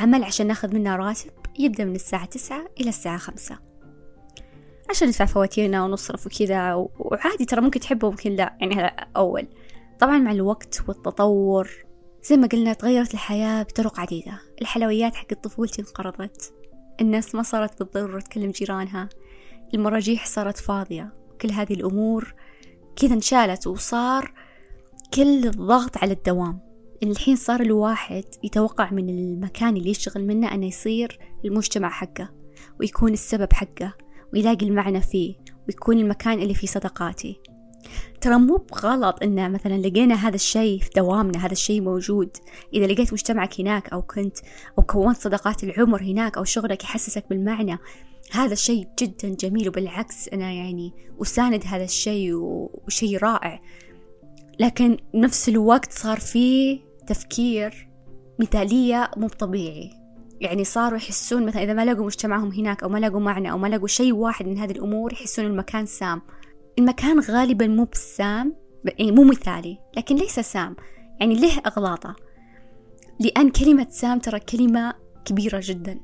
عمل 0.00 0.24
عشان 0.24 0.46
ناخذ 0.46 0.74
منه 0.74 0.96
راتب 0.96 1.30
يبدأ 1.58 1.84
من 1.84 1.94
الساعة 1.94 2.24
تسعة 2.24 2.64
إلى 2.80 2.88
الساعة 2.88 3.18
خمسة. 3.18 3.58
عشان 4.90 5.08
ندفع 5.08 5.24
فواتيرنا 5.24 5.84
ونصرف 5.84 6.26
وكذا 6.26 6.74
وعادي 6.98 7.44
ترى 7.44 7.60
ممكن 7.60 7.80
تحبه 7.80 8.08
وممكن 8.08 8.32
لا 8.32 8.56
يعني 8.60 8.74
هذا 8.74 8.90
أول. 9.16 9.48
طبعا 10.00 10.18
مع 10.18 10.32
الوقت 10.32 10.82
والتطور 10.88 11.70
زي 12.22 12.36
ما 12.36 12.46
قلنا 12.46 12.72
تغيرت 12.72 13.14
الحياة 13.14 13.62
بطرق 13.62 14.00
عديدة. 14.00 14.40
الحلويات 14.62 15.14
حق 15.14 15.34
طفولتي 15.34 15.82
انقرضت. 15.82 16.54
الناس 17.00 17.34
ما 17.34 17.42
صارت 17.42 17.78
بالضرورة 17.78 18.20
تكلم 18.20 18.50
جيرانها. 18.50 19.08
المراجيح 19.74 20.26
صارت 20.26 20.58
فاضية. 20.58 21.25
كل 21.40 21.50
هذه 21.50 21.74
الأمور 21.74 22.34
كذا 22.96 23.14
انشالت 23.14 23.66
وصار 23.66 24.32
كل 25.14 25.46
الضغط 25.46 25.96
على 25.98 26.12
الدوام. 26.12 26.60
الحين 27.02 27.36
صار 27.36 27.60
الواحد 27.60 28.24
يتوقع 28.42 28.90
من 28.90 29.08
المكان 29.08 29.76
اللي 29.76 29.90
يشتغل 29.90 30.26
منه 30.26 30.54
أنه 30.54 30.66
يصير 30.66 31.18
المجتمع 31.44 31.88
حقه 31.88 32.30
ويكون 32.80 33.12
السبب 33.12 33.52
حقه 33.52 33.94
ويلاقي 34.32 34.66
المعنى 34.66 35.00
فيه 35.00 35.34
ويكون 35.68 35.98
المكان 35.98 36.38
اللي 36.38 36.54
فيه 36.54 36.66
صداقاتي. 36.66 37.40
ترى 38.20 38.38
مو 38.38 38.56
بغلط 38.56 39.22
إن 39.22 39.52
مثلا 39.52 39.78
لقينا 39.78 40.14
هذا 40.14 40.34
الشيء 40.34 40.80
في 40.80 40.90
دوامنا 40.96 41.46
هذا 41.46 41.52
الشيء 41.52 41.80
موجود. 41.80 42.36
إذا 42.74 42.86
لقيت 42.86 43.12
مجتمعك 43.12 43.60
هناك 43.60 43.88
أو 43.88 44.02
كنت 44.02 44.38
أو 44.78 44.82
كونت 44.82 45.16
صداقات 45.16 45.64
العمر 45.64 46.02
هناك 46.02 46.36
أو 46.36 46.44
شغلك 46.44 46.84
يحسسك 46.84 47.24
بالمعنى 47.30 47.78
هذا 48.32 48.54
شيء 48.54 48.88
جدا 48.98 49.28
جميل 49.28 49.68
وبالعكس 49.68 50.28
أنا 50.28 50.52
يعني 50.52 50.92
أساند 51.22 51.64
هذا 51.66 51.84
الشيء 51.84 52.34
وشيء 52.34 53.18
رائع. 53.18 53.60
لكن 54.60 54.96
نفس 55.14 55.48
الوقت 55.48 55.92
صار 55.92 56.20
فيه 56.20 56.80
تفكير 57.06 57.88
مثالية 58.38 59.10
مو 59.16 59.28
طبيعي. 59.28 59.90
يعني 60.40 60.64
صاروا 60.64 60.98
يحسون 60.98 61.46
مثلا 61.46 61.62
إذا 61.62 61.72
ما 61.72 61.84
لقوا 61.84 62.04
مجتمعهم 62.04 62.52
هناك 62.52 62.82
أو 62.82 62.88
ما 62.88 62.98
لقوا 62.98 63.20
معنى 63.20 63.50
أو 63.50 63.58
ما 63.58 63.66
لقوا 63.66 63.88
شيء 63.88 64.12
واحد 64.12 64.46
من 64.46 64.58
هذه 64.58 64.70
الأمور 64.70 65.12
يحسون 65.12 65.44
المكان 65.44 65.86
سام. 65.86 66.22
المكان 66.78 67.20
غالبا 67.20 67.66
مو 67.66 67.84
بسام 67.84 68.54
يعني 68.98 69.12
مو 69.12 69.24
مثالي 69.24 69.78
لكن 69.96 70.16
ليس 70.16 70.40
سام. 70.40 70.76
يعني 71.20 71.34
له 71.34 71.58
أغلاطة. 71.66 72.16
لأن 73.20 73.50
كلمة 73.50 73.86
سام 73.90 74.18
ترى 74.18 74.40
كلمة 74.40 74.94
كبيرة 75.24 75.60
جدا. 75.64 76.00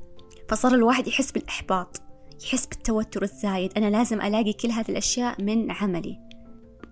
فصار 0.49 0.73
الواحد 0.73 1.07
يحس 1.07 1.31
بالإحباط. 1.31 2.01
يحس 2.43 2.65
بالتوتر 2.65 3.23
الزايد. 3.23 3.77
أنا 3.77 3.89
لازم 3.89 4.21
ألاقي 4.21 4.53
كل 4.53 4.71
هذه 4.71 4.89
الأشياء 4.89 5.41
من 5.41 5.71
عملي. 5.71 6.19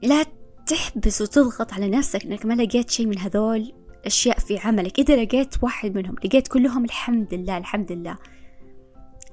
لا 0.04 0.26
تحبس 0.68 1.22
وتضغط 1.22 1.74
على 1.74 1.90
نفسك 1.90 2.26
إنك 2.26 2.46
ما 2.46 2.54
لقيت 2.54 2.90
شيء 2.90 3.06
من 3.06 3.18
هذول 3.18 3.74
أشياء 4.06 4.40
في 4.40 4.58
عملك. 4.58 5.00
إذا 5.00 5.24
لقيت 5.24 5.64
واحد 5.64 5.96
منهم 5.96 6.16
لقيت 6.26 6.48
كلهم 6.48 6.86
الحمد 6.86 7.34
لله 7.34 7.58
الحمد 7.58 7.92
لله. 7.92 8.18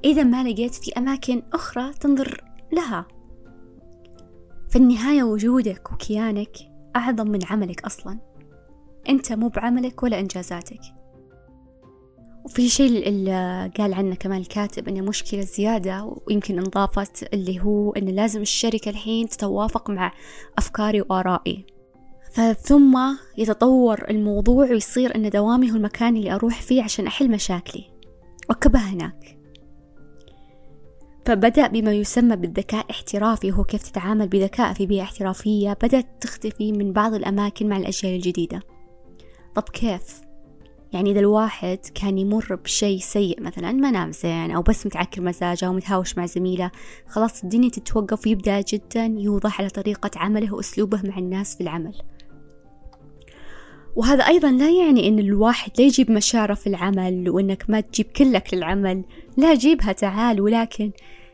إذا 0.04 0.22
ما 0.22 0.44
لقيت 0.44 0.74
في 0.74 0.92
أماكن 0.98 1.42
أخرى 1.52 1.92
تنظر 1.92 2.44
لها. 2.72 3.06
في 4.68 4.76
النهاية 4.76 5.22
وجودك 5.22 5.92
وكيانك 5.92 6.56
أعظم 6.96 7.28
من 7.28 7.38
عملك 7.44 7.84
أصلا. 7.84 8.18
أنت 9.08 9.32
مو 9.32 9.48
بعملك 9.48 10.02
ولا 10.02 10.20
إنجازاتك. 10.20 10.80
وفي 12.48 12.68
شيء 12.68 13.08
اللي 13.08 13.70
قال 13.78 13.94
عنه 13.94 14.14
كمان 14.14 14.40
الكاتب 14.40 14.88
إنه 14.88 15.00
مشكلة 15.00 15.40
زيادة 15.40 16.16
ويمكن 16.26 16.58
انضافت 16.58 17.34
اللي 17.34 17.60
هو 17.60 17.92
إن 17.92 18.04
لازم 18.04 18.40
الشركة 18.40 18.88
الحين 18.88 19.28
تتوافق 19.28 19.90
مع 19.90 20.12
أفكاري 20.58 21.00
وآرائي. 21.00 21.66
ثم 22.60 22.98
يتطور 23.38 24.10
الموضوع 24.10 24.70
ويصير 24.70 25.16
أن 25.16 25.30
دوامي 25.30 25.72
هو 25.72 25.76
المكان 25.76 26.16
اللي 26.16 26.34
أروح 26.34 26.62
فيه 26.62 26.82
عشان 26.82 27.06
أحل 27.06 27.30
مشاكلي. 27.30 27.84
وأكبها 28.48 28.90
هناك. 28.90 29.38
فبدأ 31.26 31.66
بما 31.66 31.92
يسمى 31.92 32.36
بالذكاء 32.36 32.90
احترافي 32.90 33.50
وهو 33.50 33.64
كيف 33.64 33.82
تتعامل 33.82 34.28
بذكاء 34.28 34.72
في 34.72 34.86
بيئة 34.86 35.02
احترافية 35.02 35.72
بدأت 35.82 36.06
تختفي 36.20 36.72
من 36.72 36.92
بعض 36.92 37.14
الأماكن 37.14 37.68
مع 37.68 37.76
الأجيال 37.76 38.14
الجديدة. 38.14 38.62
طب 39.54 39.62
كيف؟ 39.62 40.27
يعني 40.92 41.10
إذا 41.10 41.20
الواحد 41.20 41.78
كان 41.94 42.18
يمر 42.18 42.54
بشيء 42.64 42.98
سيء 42.98 43.42
مثلا 43.42 43.72
ما 43.72 43.90
نام 43.90 44.12
زين 44.12 44.50
أو 44.50 44.62
بس 44.62 44.86
متعكر 44.86 45.20
مزاجه 45.20 45.66
أو 45.66 45.72
متهاوش 45.72 46.18
مع 46.18 46.26
زميله 46.26 46.70
خلاص 47.08 47.42
الدنيا 47.42 47.70
تتوقف 47.70 48.26
ويبدأ 48.26 48.60
جدا 48.60 49.04
يوضح 49.04 49.60
على 49.60 49.70
طريقة 49.70 50.10
عمله 50.16 50.54
وأسلوبه 50.54 51.00
مع 51.04 51.18
الناس 51.18 51.56
في 51.56 51.60
العمل. 51.60 51.94
وهذا 53.96 54.26
أيضا 54.26 54.50
لا 54.50 54.70
يعني 54.70 55.08
أن 55.08 55.18
الواحد 55.18 55.70
لا 55.78 55.84
يجيب 55.84 56.10
مشاعره 56.10 56.54
في 56.54 56.66
العمل 56.66 57.30
وأنك 57.30 57.64
ما 57.70 57.80
تجيب 57.80 58.06
كلك 58.06 58.54
للعمل 58.54 59.04
لا 59.36 59.54
جيبها 59.54 59.92
تعال 59.92 60.40
ولكن 60.40 60.90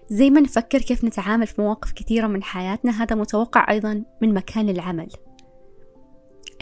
زي 0.09 0.31
ما 0.31 0.41
نفكر 0.41 0.79
كيف 0.79 1.05
نتعامل 1.05 1.47
في 1.47 1.61
مواقف 1.61 1.93
كثيرة 1.93 2.27
من 2.27 2.43
حياتنا 2.43 3.03
هذا 3.03 3.17
متوقع 3.17 3.71
أيضا 3.71 4.05
من 4.23 4.35
مكان 4.35 4.69
العمل. 4.69 5.09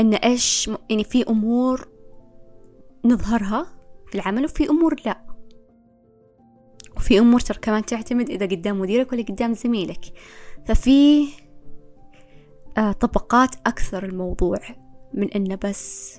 أن 0.01 0.15
إيش 0.15 0.71
يعني 0.91 1.05
في 1.05 1.23
أمور 1.29 1.89
نظهرها 3.05 3.67
في 4.09 4.15
العمل 4.15 4.45
وفي 4.45 4.69
أمور 4.69 4.97
لا. 5.07 5.27
وفي 6.97 7.19
أمور 7.19 7.41
ترى 7.41 7.59
كمان 7.59 7.85
تعتمد 7.85 8.31
إذا 8.31 8.47
قدام 8.47 8.81
مديرك 8.81 9.13
ولا 9.13 9.23
قدام 9.23 9.55
زميلك. 9.55 10.01
ففي 10.67 11.29
آه 12.79 12.93
طبقات 12.93 13.55
أكثر 13.67 14.05
الموضوع 14.05 14.59
من 15.15 15.31
إنه 15.31 15.59
بس 15.65 16.19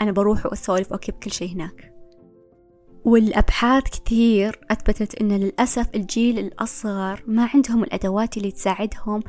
أنا 0.00 0.12
بروح 0.12 0.46
وأسولف 0.46 0.92
وأكيب 0.92 1.14
كل 1.14 1.30
شيء 1.30 1.52
هناك. 1.52 1.94
والأبحاث 3.04 3.82
كثير 3.82 4.60
أثبتت 4.70 5.14
أن 5.14 5.32
للأسف 5.32 5.94
الجيل 5.94 6.38
الأصغر 6.38 7.22
ما 7.26 7.48
عندهم 7.54 7.84
الأدوات 7.84 8.36
اللي 8.36 8.50
تساعدهم 8.50 9.22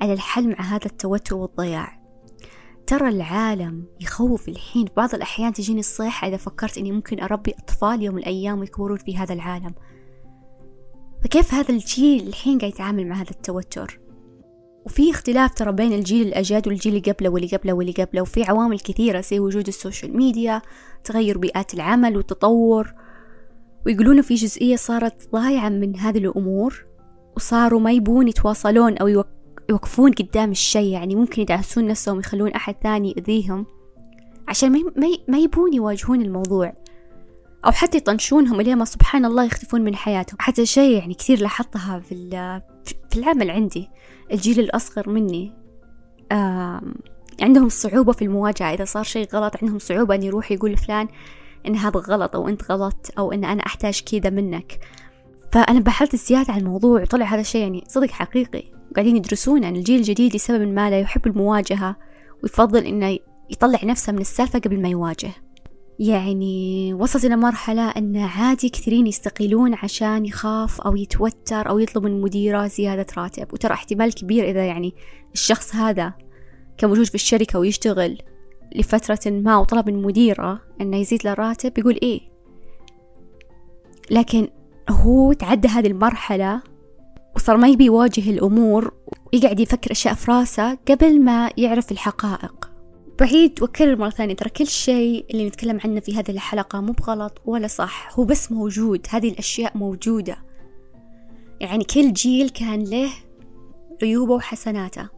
على 0.00 0.12
الحل 0.12 0.48
مع 0.48 0.60
هذا 0.60 0.86
التوتر 0.86 1.36
والضياع. 1.36 1.97
ترى 2.88 3.08
العالم 3.08 3.84
يخوف 4.00 4.48
الحين. 4.48 4.86
بعض 4.96 5.14
الأحيان 5.14 5.52
تجيني 5.52 5.80
الصيحة 5.80 6.28
إذا 6.28 6.36
فكرت 6.36 6.78
إني 6.78 6.92
ممكن 6.92 7.20
أربي 7.20 7.54
أطفال 7.58 8.02
يوم 8.02 8.14
من 8.14 8.20
الأيام 8.20 8.60
ويكبرون 8.60 8.98
في 8.98 9.16
هذا 9.16 9.34
العالم. 9.34 9.74
فكيف 11.24 11.54
هذا 11.54 11.70
الجيل 11.70 12.28
الحين 12.28 12.58
قاعد 12.58 12.72
يتعامل 12.72 13.06
مع 13.06 13.16
هذا 13.16 13.30
التوتر؟ 13.30 14.00
وفي 14.86 15.10
اختلاف 15.10 15.54
ترى 15.54 15.72
بين 15.72 15.92
الجيل 15.92 16.26
الأجاد 16.28 16.68
والجيل 16.68 16.96
اللي 16.96 17.12
قبله 17.12 17.28
واللي 17.28 17.48
قبله 17.48 17.72
واللي 17.72 17.92
قبله. 17.92 18.22
وفي 18.22 18.44
عوامل 18.44 18.80
كثيرة 18.80 19.20
زي 19.20 19.40
وجود 19.40 19.68
ال 19.68 19.75
social 19.75 20.16
media 20.16 20.62
تغير 21.04 21.38
بيئات 21.38 21.74
العمل 21.74 22.16
والتطور. 22.16 22.94
ويقولون 23.86 24.22
في 24.22 24.34
جزئية 24.34 24.76
صارت 24.76 25.32
ضايعة 25.32 25.68
من 25.68 25.96
هذه 25.96 26.18
الأمور 26.18 26.84
وصاروا 27.36 27.80
ما 27.80 27.92
يبون 27.92 28.28
يتواصلون 28.28 28.98
أو 28.98 29.24
يوقفون 29.70 30.12
قدام 30.12 30.50
الشيء 30.50 30.92
يعني 30.92 31.14
ممكن 31.14 31.42
يدعسون 31.42 31.86
نفسهم 31.86 32.18
يخلون 32.18 32.52
أحد 32.52 32.74
ثاني 32.82 33.08
يؤذيهم. 33.08 33.66
عشان 34.48 34.72
ما 34.72 34.82
ما 35.28 35.38
يبون 35.38 35.74
يواجهون 35.74 36.22
الموضوع. 36.22 36.72
أو 37.66 37.70
حتى 37.70 37.96
يطنشونهم 37.96 38.60
إلين 38.60 38.78
ما 38.78 38.84
سبحان 38.84 39.24
الله 39.24 39.44
يختفون 39.44 39.80
من 39.80 39.96
حياتهم. 39.96 40.36
حتى 40.40 40.66
شيء 40.66 40.98
يعني 40.98 41.14
كثير 41.14 41.40
لاحظتها 41.40 41.98
في 41.98 42.60
في 43.10 43.18
العمل 43.18 43.50
عندي. 43.50 43.88
الجيل 44.32 44.60
الأصغر 44.60 45.08
مني 45.08 45.52
عندهم 47.42 47.68
صعوبة 47.68 48.12
في 48.12 48.22
المواجهة. 48.22 48.74
إذا 48.74 48.84
صار 48.84 49.02
شيء 49.02 49.28
غلط 49.34 49.56
عندهم 49.62 49.78
صعوبة 49.78 50.14
أن 50.14 50.22
يروح 50.22 50.52
يقول 50.52 50.72
لفلان 50.72 51.08
إن 51.66 51.76
هذا 51.76 52.00
غلط 52.00 52.36
أو 52.36 52.48
أنت 52.48 52.70
غلط 52.70 53.10
أو 53.18 53.32
إن 53.32 53.44
أنا 53.44 53.66
أحتاج 53.66 54.00
كذا 54.00 54.30
منك. 54.30 54.80
فأنا 55.52 55.80
بحثت 55.80 56.16
زيادة 56.16 56.52
عن 56.52 56.60
الموضوع 56.60 57.02
وطلع 57.02 57.26
هذا 57.26 57.40
الشيء 57.40 57.60
يعني 57.60 57.84
صدق 57.88 58.10
حقيقي. 58.10 58.77
قاعدين 58.96 59.16
يدرسون 59.16 59.64
عن 59.64 59.76
الجيل 59.76 59.98
الجديد 59.98 60.36
لسبب 60.36 60.68
ما 60.68 60.90
لا 60.90 61.00
يحب 61.00 61.26
المواجهة 61.26 61.96
ويفضل 62.42 62.86
إنه 62.86 63.18
يطلع 63.50 63.78
نفسه 63.84 64.12
من 64.12 64.20
السالفة 64.20 64.58
قبل 64.58 64.82
ما 64.82 64.88
يواجه. 64.88 65.30
يعني 65.98 66.94
وصلت 66.94 67.24
إلى 67.24 67.36
مرحلة 67.36 67.90
أن 67.90 68.16
عادي 68.16 68.68
كثيرين 68.68 69.06
يستقيلون 69.06 69.74
عشان 69.74 70.26
يخاف 70.26 70.80
أو 70.80 70.96
يتوتر 70.96 71.68
أو 71.68 71.78
يطلب 71.78 72.04
من 72.04 72.20
مديرة 72.20 72.66
زيادة 72.66 73.06
راتب. 73.16 73.52
وترى 73.52 73.74
احتمال 73.74 74.14
كبير 74.14 74.50
إذا 74.50 74.66
يعني 74.66 74.94
الشخص 75.34 75.74
هذا 75.74 76.12
كان 76.78 76.90
موجود 76.90 77.06
في 77.06 77.14
الشركة 77.14 77.58
ويشتغل 77.58 78.18
لفترة 78.76 79.30
ما 79.30 79.56
وطلب 79.56 79.90
من 79.90 80.02
مديرة 80.02 80.60
أنه 80.80 80.96
يزيد 80.96 81.24
له 81.24 81.32
الراتب 81.32 81.72
بيقول 81.74 81.98
إيه. 82.02 82.20
لكن 84.10 84.48
هو 84.90 85.32
تعدى 85.32 85.68
هذه 85.68 85.86
المرحلة 85.86 86.62
وصار 87.48 87.56
ما 87.56 87.68
يبي 87.68 87.84
يواجه 87.84 88.30
الأمور 88.30 88.94
ويقعد 89.32 89.60
يفكر 89.60 89.92
أشياء 89.92 90.14
في 90.14 90.30
راسه 90.30 90.74
قبل 90.74 91.20
ما 91.22 91.50
يعرف 91.56 91.92
الحقائق. 91.92 92.70
بعيد 93.20 93.62
وأكرر 93.62 93.96
مرة 93.96 94.10
ثانية 94.10 94.34
ترى 94.34 94.50
كل 94.50 94.66
شيء 94.66 95.26
اللي 95.30 95.46
نتكلم 95.46 95.80
عنه 95.84 96.00
في 96.00 96.16
هذه 96.16 96.30
الحلقة 96.30 96.80
مو 96.80 96.92
بغلط 96.92 97.42
ولا 97.46 97.66
صح 97.66 98.18
هو 98.18 98.24
بس 98.24 98.52
موجود 98.52 99.06
هذه 99.10 99.28
الأشياء 99.28 99.76
موجودة. 99.76 100.36
يعني 101.60 101.84
كل 101.84 102.12
جيل 102.12 102.48
كان 102.48 102.84
له 102.84 103.10
عيوبه 104.02 104.34
وحسناته. 104.34 105.08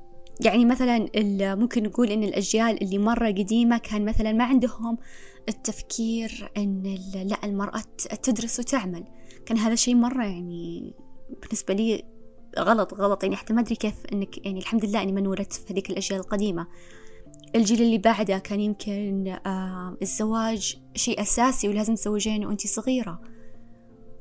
يعني 0.40 0.64
مثلا 0.64 1.06
ممكن 1.54 1.82
نقول 1.82 2.10
إن 2.10 2.25
الأجيال 2.25 2.82
اللي 2.82 2.99
مرة 2.99 3.26
قديمة 3.26 3.78
كان 3.78 4.04
مثلا 4.04 4.32
ما 4.32 4.44
عندهم 4.44 4.99
التفكير 5.49 6.50
إن 6.56 6.99
لا 7.14 7.37
المرأة 7.44 7.82
تدرس 8.22 8.60
وتعمل. 8.60 9.04
كان 9.46 9.58
هذا 9.58 9.75
شيء 9.75 9.94
مرة 9.94 10.25
يعني 10.25 10.94
بالنسبة 11.42 11.75
لي 11.75 12.09
غلط 12.59 12.95
غلط. 12.95 13.23
يعني 13.23 13.37
حتى 13.37 13.52
ما 13.52 13.61
أدري 13.61 13.76
كيف 13.76 13.95
إنك 14.12 14.47
يعني 14.47 14.59
الحمد 14.59 14.85
لله 14.85 15.02
إني 15.02 15.12
ما 15.12 15.21
انولدت 15.21 15.52
في 15.52 15.73
هذيك 15.73 15.90
الأجيال 15.90 16.21
القديمة. 16.21 16.66
الجيل 17.54 17.83
اللي 17.83 17.99
بعده 17.99 18.38
كان 18.38 18.61
يمكن 18.61 19.28
آه 19.47 19.97
الزواج 20.02 20.78
شيء 20.95 21.21
أساسي 21.21 21.69
ولازم 21.69 21.95
تزوجين 21.95 22.47
وأنت 22.47 22.66
صغيرة. 22.66 23.21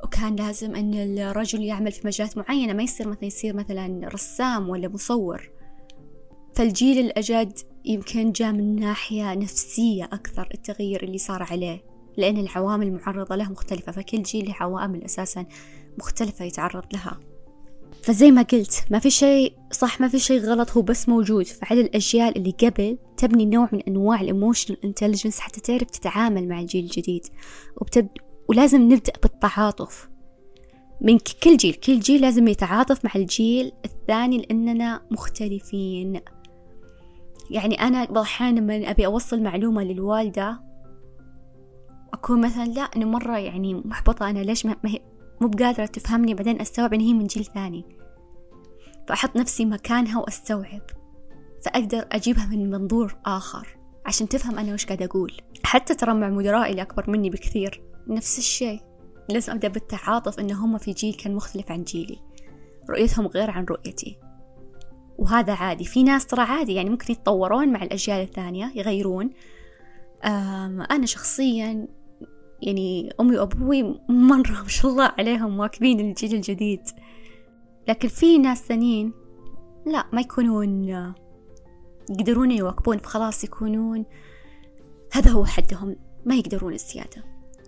وكان 0.04 0.36
لازم 0.36 0.76
أن 0.76 0.94
الرجل 1.20 1.64
يعمل 1.64 1.92
في 1.92 2.08
مجالات 2.08 2.38
معينة 2.38 2.74
ما 2.74 2.84
يصير 2.84 3.08
مثلا 3.08 3.26
يصير 3.26 3.56
مثلا 3.56 4.08
رسام 4.08 4.70
ولا 4.70 4.88
مصور. 4.88 5.50
فالجيل 6.56 7.06
الأجد 7.06 7.60
يمكن 7.86 8.32
جاء 8.32 8.52
من 8.52 8.76
ناحية 8.76 9.34
نفسية 9.34 10.04
أكثر 10.04 10.50
التغير 10.54 11.04
اللي 11.04 11.18
صار 11.18 11.44
عليه 11.44 11.84
لأن 12.18 12.38
العوامل 12.38 12.88
المعرضة 12.88 13.36
له 13.36 13.52
مختلفة. 13.52 13.92
فكل 13.92 14.24
جيل 14.24 14.46
له 14.46 14.56
عوامل 14.60 15.04
أساسا 15.04 15.46
مختلفة 15.98 16.46
يتعرض 16.46 16.84
لها. 16.94 17.20
فزي 18.04 18.32
ما 18.32 18.42
قلت 18.42 18.86
ما 18.92 19.00
في 19.00 19.10
شيء 19.10 19.54
صح 19.72 20.02
ما 20.02 20.08
في 20.08 20.20
شيء 20.20 20.42
غلط 20.42 20.72
هو 20.72 20.82
بس 20.82 21.10
موجود. 21.10 21.46
فعلى 21.46 21.82
الأجيال 21.82 22.38
اللي 22.38 22.52
قبل 22.52 22.98
تبني 23.18 23.46
نوع 23.46 23.70
من 23.72 23.82
أنواع 23.82 24.22
ال 24.22 24.28
emotional 24.28 24.86
intelligence 24.86 25.39
حتى 25.40 25.62
تعرف 25.62 25.90
تتعامل 25.90 26.48
مع 26.48 26.60
الجيل 26.60 26.84
الجديد. 26.84 27.26
وبتب... 27.78 28.08
ولازم 28.48 28.82
نبدأ 28.82 29.14
بالتعاطف. 29.24 30.10
من 31.02 31.18
كل 31.44 31.58
جيل 31.58 31.74
كل 31.74 32.00
جيل 32.00 32.22
لازم 32.22 32.48
يتعاطف 32.48 33.06
مع 33.06 33.12
الجيل 33.16 33.72
الثاني 33.86 34.38
لأننا 34.38 35.02
مختلفين. 35.12 36.22
يعني 37.52 37.82
أنا 37.82 38.04
الأحيان 38.04 38.56
لما 38.56 38.92
أبي 38.92 39.06
أوصل 39.06 39.44
معلومة 39.44 39.84
للوالدة 39.84 40.62
أكون 42.14 42.42
مثلا 42.42 42.66
لا 42.66 42.82
أنا 42.82 43.06
مرة 43.06 43.38
يعني 43.38 43.74
محبطة 43.74 44.30
أنا 44.30 44.40
ليش 44.40 44.66
ما 44.66 44.76
هي 44.86 45.00
مو 45.41 45.47
بقادرة 45.47 45.86
تفهمني 45.86 46.34
بعدين 46.34 46.62
أستوعب 46.62 46.93
إن 46.93 46.99
هي 46.99 47.13
من 47.13 47.28
جيل 47.28 47.45
ثاني. 47.45 47.86
فأحط 49.08 49.36
نفسي 49.36 49.65
مكانها 49.65 50.19
وأستوعب. 50.19 50.82
فأقدر 51.65 52.08
أجيبها 52.12 52.45
من 52.45 52.71
منظور 52.71 53.15
آخر 53.25 53.78
عشان 54.06 54.30
تفهم 54.30 54.60
أنا 54.60 54.73
وش 54.73 54.86
قاعدة 54.86 55.06
أقول. 55.06 55.34
حتى 55.63 55.95
ترى 55.95 56.13
مع 56.13 56.30
مدرائي 56.30 56.71
اللي 56.71 56.82
أكبر 56.82 57.10
مني 57.10 57.30
بكثير. 57.30 57.82
نفس 58.08 58.38
الشيء. 58.38 58.82
لازم 59.30 59.54
أبدأ 59.54 59.67
بالتعاطف 59.67 60.39
إن 60.39 60.52
هم 60.52 60.78
في 60.78 60.91
جيل 60.91 61.13
كان 61.13 61.36
مختلف 61.36 61.71
عن 61.71 61.84
جيلي. 61.84 62.19
رؤيتهم 62.89 63.28
غير 63.28 63.52
عن 63.52 63.65
رؤيتي. 63.65 64.17
وهذا 65.17 65.54
عادي. 65.54 65.86
في 65.86 66.04
ناس 66.04 66.25
ترى 66.25 66.41
عادي 66.41 66.73
يعني 66.73 66.89
ممكن 66.89 67.13
يتطورون 67.13 67.69
مع 67.69 67.84
الأجيال 67.84 68.21
الثانية 68.21 68.71
يغيرون. 68.75 69.30
أنا 70.91 71.06
شخصيا 71.06 71.88
يعني 72.62 73.13
أمي 73.19 73.38
وأبوي 73.38 73.84
مرة 74.10 74.62
ما 74.62 74.67
شاء 74.67 74.91
الله 74.91 75.12
عليهم 75.17 75.58
مواكبين 75.58 76.00
الجيل 76.00 76.36
الجديد. 76.36 76.82
لكن 77.88 78.08
في 78.08 78.38
ناس 78.38 78.63
ثانيين 78.63 79.13
لا 79.86 80.06
ما 80.13 80.22
يكونون 80.22 80.89
يقدرون 82.10 82.52
يواكبون 82.52 82.98
فخلاص 82.98 83.43
يكونون 83.43 84.06
هذا 85.12 85.32
هو 85.32 85.45
حدهم 85.45 85.95
ما 86.26 86.36
يقدرون 86.36 86.74
الزيادة 86.74 87.24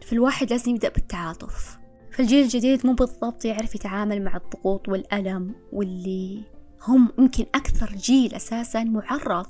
فالواحد 0.05 0.49
لازم 0.49 0.71
يبدأ 0.71 0.89
بالتعاطف. 0.89 1.77
فالجيل 2.11 2.43
الجديد 2.43 2.85
مو 2.85 2.93
بالضبط 2.93 3.45
يعرف 3.45 3.75
يتعامل 3.75 4.23
مع 4.23 4.37
الضغوط 4.37 4.89
والألم 4.89 5.55
واللي 5.71 6.43
هم 6.87 7.09
يمكن 7.19 7.45
أكثر 7.55 7.95
جيل 7.95 8.33
أساسا 8.33 8.83
معرض 8.83 9.47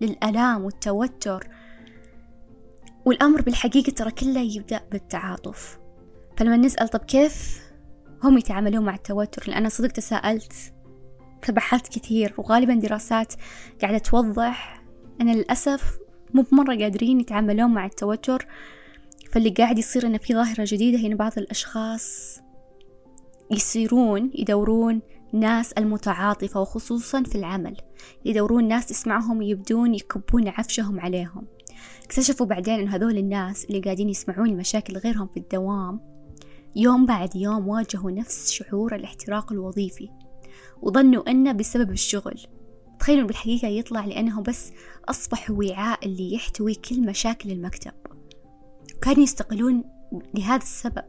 للألام 0.00 0.64
والتوتر. 0.64 1.48
والأمر 3.04 3.42
بالحقيقة 3.42 3.90
ترى 3.90 4.10
كله 4.10 4.40
يبدأ 4.40 4.80
بالتعاطف. 4.92 5.78
فلما 6.36 6.56
نسأل 6.56 6.88
طب 6.88 7.00
كيف 7.00 7.62
هم 8.22 8.38
يتعاملون 8.38 8.84
مع 8.84 8.94
التوتر 8.94 9.50
لأن 9.50 9.68
صدق 9.68 9.88
تساءلت 9.88 10.52
فبحثت 11.42 11.98
كثير 11.98 12.34
وغالبا 12.38 12.74
دراسات 12.74 13.34
قاعدة 13.82 13.98
توضح 13.98 14.82
أن 15.20 15.34
للأسف 15.34 15.98
مو 16.34 16.42
بمرة 16.42 16.76
قادرين 16.76 17.20
يتعاملون 17.20 17.70
مع 17.70 17.86
التوتر. 17.86 18.46
فاللي 19.32 19.50
قاعد 19.50 19.78
يصير 19.78 20.06
أن 20.06 20.18
في 20.18 20.34
ظاهرة 20.34 20.64
جديدة 20.68 20.98
هنا 20.98 21.14
بعض 21.14 21.32
الأشخاص 21.38 22.38
يصيرون 23.50 24.30
يدورون 24.34 25.00
ناس 25.32 25.72
المتعاطفة 25.72 26.60
وخصوصا 26.60 27.22
في 27.22 27.34
العمل 27.34 27.76
يدورون 28.24 28.68
ناس 28.68 28.90
يسمعهم 28.90 29.42
يبدون 29.42 29.94
يكبون 29.94 30.48
عفشهم 30.48 31.00
عليهم. 31.00 31.46
اكتشفوا 32.04 32.46
بعدين 32.46 32.80
أن 32.80 32.88
هذول 32.88 33.18
الناس 33.18 33.64
اللي 33.64 33.80
قاعدين 33.80 34.08
يسمعون 34.08 34.50
المشاكل 34.50 34.96
غيرهم 34.96 35.26
في 35.26 35.40
الدوام 35.40 36.00
يوم 36.76 37.06
بعد 37.06 37.36
يوم 37.36 37.68
واجهوا 37.68 38.10
نفس 38.10 38.50
شعور 38.50 38.94
الاحتراق 38.94 39.52
الوظيفي 39.52 40.08
وظنوا 40.82 41.30
أنه 41.30 41.52
بسبب 41.52 41.90
الشغل. 41.90 42.40
تخيلوا 42.98 43.26
بالحقيقة 43.26 43.68
يطلع 43.68 44.04
لأنه 44.04 44.42
بس 44.42 44.72
أصبحوا 45.08 45.56
وعاء 45.56 46.06
اللي 46.06 46.34
يحتوي 46.34 46.74
كل 46.74 47.06
مشاكل 47.06 47.50
المكتب. 47.50 47.92
كانوا 49.02 49.22
يستقلون 49.22 49.84
لهذا 50.34 50.62
السبب 50.62 51.04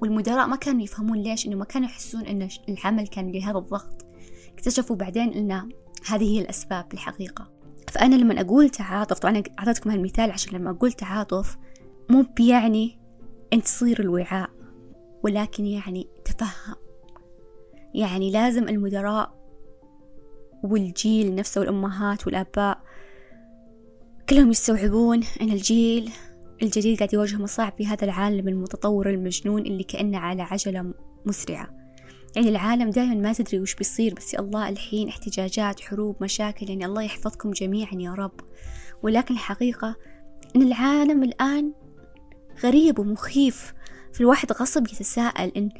والمدراء 0.00 0.46
ما 0.46 0.56
كانوا 0.56 0.82
يفهمون 0.82 1.18
ليش 1.18 1.46
إنه 1.46 1.56
ما 1.56 1.64
كانوا 1.64 1.88
يحسون 1.88 2.20
إن 2.20 2.48
العمل 2.68 3.06
كان 3.06 3.32
لهذا 3.32 3.58
الضغط. 3.58 4.06
اكتشفوا 4.54 4.96
بعدين 4.96 5.32
إن 5.32 5.70
هذه 6.06 6.24
هي 6.24 6.40
الأسباب 6.40 6.88
بالحقيقة 6.88 7.57
فأنا 7.90 8.14
لما 8.14 8.40
أقول 8.40 8.70
تعاطف 8.70 9.18
طبعا 9.18 9.42
أعطيتكم 9.58 9.90
هالمثال 9.90 10.30
عشان 10.30 10.58
لما 10.58 10.70
أقول 10.70 10.92
تعاطف 10.92 11.56
مو 12.10 12.24
بيعني 12.36 12.98
أنت 13.52 13.64
تصير 13.64 14.00
الوعاء 14.00 14.50
ولكن 15.22 15.66
يعني 15.66 16.08
تفهم. 16.24 16.74
يعني 17.94 18.30
لازم 18.30 18.68
المدراء 18.68 19.38
والجيل 20.64 21.34
نفسه 21.34 21.60
والأمهات 21.60 22.26
والآباء 22.26 22.78
كلهم 24.28 24.50
يستوعبون 24.50 25.20
أن 25.40 25.48
الجيل 25.48 26.10
الجديد 26.62 26.98
قاعد 26.98 27.14
يواجه 27.14 27.36
مصاعب 27.36 27.72
في 27.76 27.86
هذا 27.86 28.04
العالم 28.04 28.48
المتطور 28.48 29.10
المجنون 29.10 29.62
اللي 29.62 29.84
كأنه 29.84 30.18
على 30.18 30.42
عجلة 30.42 30.94
مسرعة. 31.26 31.77
يعني 32.36 32.48
العالم 32.48 32.90
دائما 32.90 33.14
ما 33.14 33.32
تدري 33.32 33.60
وش 33.60 33.74
بيصير 33.74 34.14
بس 34.14 34.34
يا 34.34 34.40
الله 34.40 34.68
الحين 34.68 35.08
احتجاجات 35.08 35.80
حروب 35.80 36.16
مشاكل 36.20 36.68
يعني 36.68 36.86
الله 36.86 37.02
يحفظكم 37.02 37.50
جميعا 37.50 37.94
يا 37.94 38.14
رب. 38.14 38.40
ولكن 39.02 39.34
الحقيقة 39.34 39.96
أن 40.56 40.62
العالم 40.62 41.22
الآن 41.22 41.72
غريب 42.64 42.98
ومخيف 42.98 43.74
فالواحد 44.14 44.52
غصب 44.52 44.86
يتساءل 44.86 45.52
إن 45.56 45.70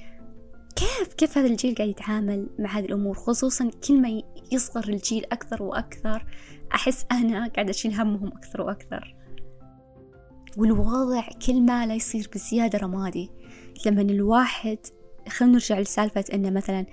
كيف 0.76 1.14
كيف 1.16 1.38
هذا 1.38 1.46
الجيل 1.46 1.74
قاعد 1.74 1.88
يتعامل 1.88 2.48
مع 2.58 2.78
هذه 2.78 2.84
الأمور؟ 2.84 3.14
خصوصا 3.14 3.70
كل 3.88 4.00
ما 4.00 4.22
يصغر 4.52 4.88
الجيل 4.88 5.24
أكثر 5.32 5.62
وأكثر 5.62 6.26
أحس 6.74 7.06
أنا 7.12 7.48
قاعدة 7.48 7.70
أشيل 7.70 7.94
همهم 7.94 8.26
أكثر 8.26 8.60
وأكثر. 8.60 9.16
والوضع 10.56 11.28
كل 11.46 11.60
ما 11.62 11.86
لا 11.86 11.94
يصير 11.94 12.28
بزيادة 12.34 12.78
رمادي. 12.78 13.30
لما 13.86 14.02
الواحد 14.02 14.78
خلينا 15.28 15.54
نرجع 15.54 15.78
لسالفة 15.78 16.24
إنه 16.34 16.50
مثلا 16.50 16.86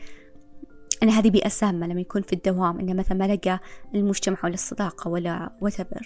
أن 1.04 1.10
هذه 1.10 1.30
بيئة 1.30 1.50
سامة 1.50 1.88
لما 1.88 2.02
يكون 2.02 2.21
في 2.21 2.34
الدوام 2.34 2.80
إنه 2.80 2.93
مثلا 2.93 3.17
ما 3.17 3.34
لقى 3.34 3.60
المجتمع 3.95 4.38
ولا 4.43 4.54
الصداقة 4.54 5.10
ولا 5.10 5.58
whatever. 5.65 6.06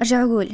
أرجع 0.00 0.22
أقول 0.22 0.48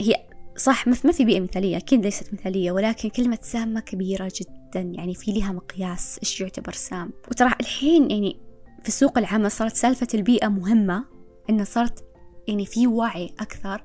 هي 0.00 0.14
صح 0.56 0.86
ما 0.86 0.94
في 0.94 1.24
بيئة 1.24 1.40
مثالية 1.40 1.76
أكيد 1.76 2.04
ليست 2.04 2.34
مثالية 2.34 2.72
ولكن 2.72 3.08
كلمة 3.08 3.38
سامة 3.42 3.80
كبيرة 3.80 4.32
جدا 4.40 4.80
يعني 4.80 5.14
في 5.14 5.32
لها 5.32 5.52
مقياس 5.52 6.18
إيش 6.22 6.40
يعتبر 6.40 6.72
سام. 6.72 7.12
وترى 7.30 7.54
الحين 7.60 8.10
يعني 8.10 8.40
في 8.84 8.90
سوق 8.90 9.18
العمل 9.18 9.50
صارت 9.50 9.76
سالفة 9.76 10.06
البيئة 10.14 10.48
مهمة 10.48 11.04
إنه 11.50 11.64
صارت 11.64 12.04
يعني 12.48 12.66
في 12.66 12.86
وعي 12.86 13.34
أكثر 13.40 13.84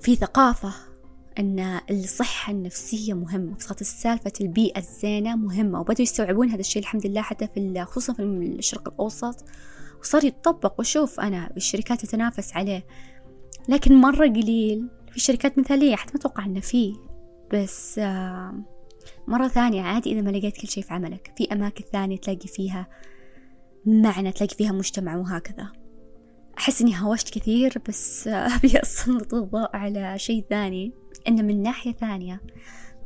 في 0.00 0.16
ثقافة 0.16 0.91
أن 1.38 1.80
الصحة 1.90 2.52
النفسية 2.52 3.14
مهمة 3.14 3.58
صارت 3.58 3.82
سالفة 3.82 4.32
البيئة 4.40 4.78
الزينة 4.78 5.36
مهمة 5.36 5.80
وبدأوا 5.80 6.02
يستوعبون 6.02 6.50
هذا 6.50 6.60
الشيء 6.60 6.82
الحمد 6.82 7.06
لله 7.06 7.22
حتى 7.22 7.48
في 7.54 7.84
خصوصا 7.84 8.12
في 8.12 8.22
الشرق 8.22 8.88
الأوسط. 8.88 9.44
وصار 10.00 10.24
يتطبق 10.24 10.80
وشوف 10.80 11.20
أنا 11.20 11.50
الشركات 11.56 12.00
تتنافس 12.06 12.56
عليه. 12.56 12.86
لكن 13.68 14.00
مرة 14.00 14.26
قليل 14.26 14.88
في 15.12 15.20
شركات 15.20 15.58
مثالية 15.58 15.96
حتى 15.96 16.12
ما 16.14 16.20
أتوقع 16.20 16.44
إنه 16.44 16.60
فيه 16.60 16.94
بس 17.52 17.98
آه، 17.98 18.54
مرة 19.26 19.48
ثانية 19.48 19.82
عادي 19.82 20.12
إذا 20.12 20.20
ما 20.20 20.30
لقيت 20.30 20.56
كل 20.56 20.68
شيء 20.68 20.84
في 20.84 20.94
عملك. 20.94 21.32
في 21.36 21.52
أماكن 21.52 21.84
ثانية 21.92 22.16
تلاقي 22.16 22.48
فيها 22.48 22.86
معنى 23.86 24.32
تلاقي 24.32 24.56
فيها 24.56 24.72
مجتمع 24.72 25.16
وهكذا. 25.16 25.81
أحس 26.62 26.82
إني 26.82 27.00
هوشت 27.00 27.38
كثير 27.38 27.74
بس 27.88 28.28
أبي 28.56 28.82
أسلط 28.82 29.34
الضوء 29.34 29.76
على 29.76 30.18
شيء 30.18 30.44
ثاني. 30.50 30.92
إن 31.28 31.46
من 31.46 31.62
ناحية 31.62 31.92
ثانية 31.92 32.40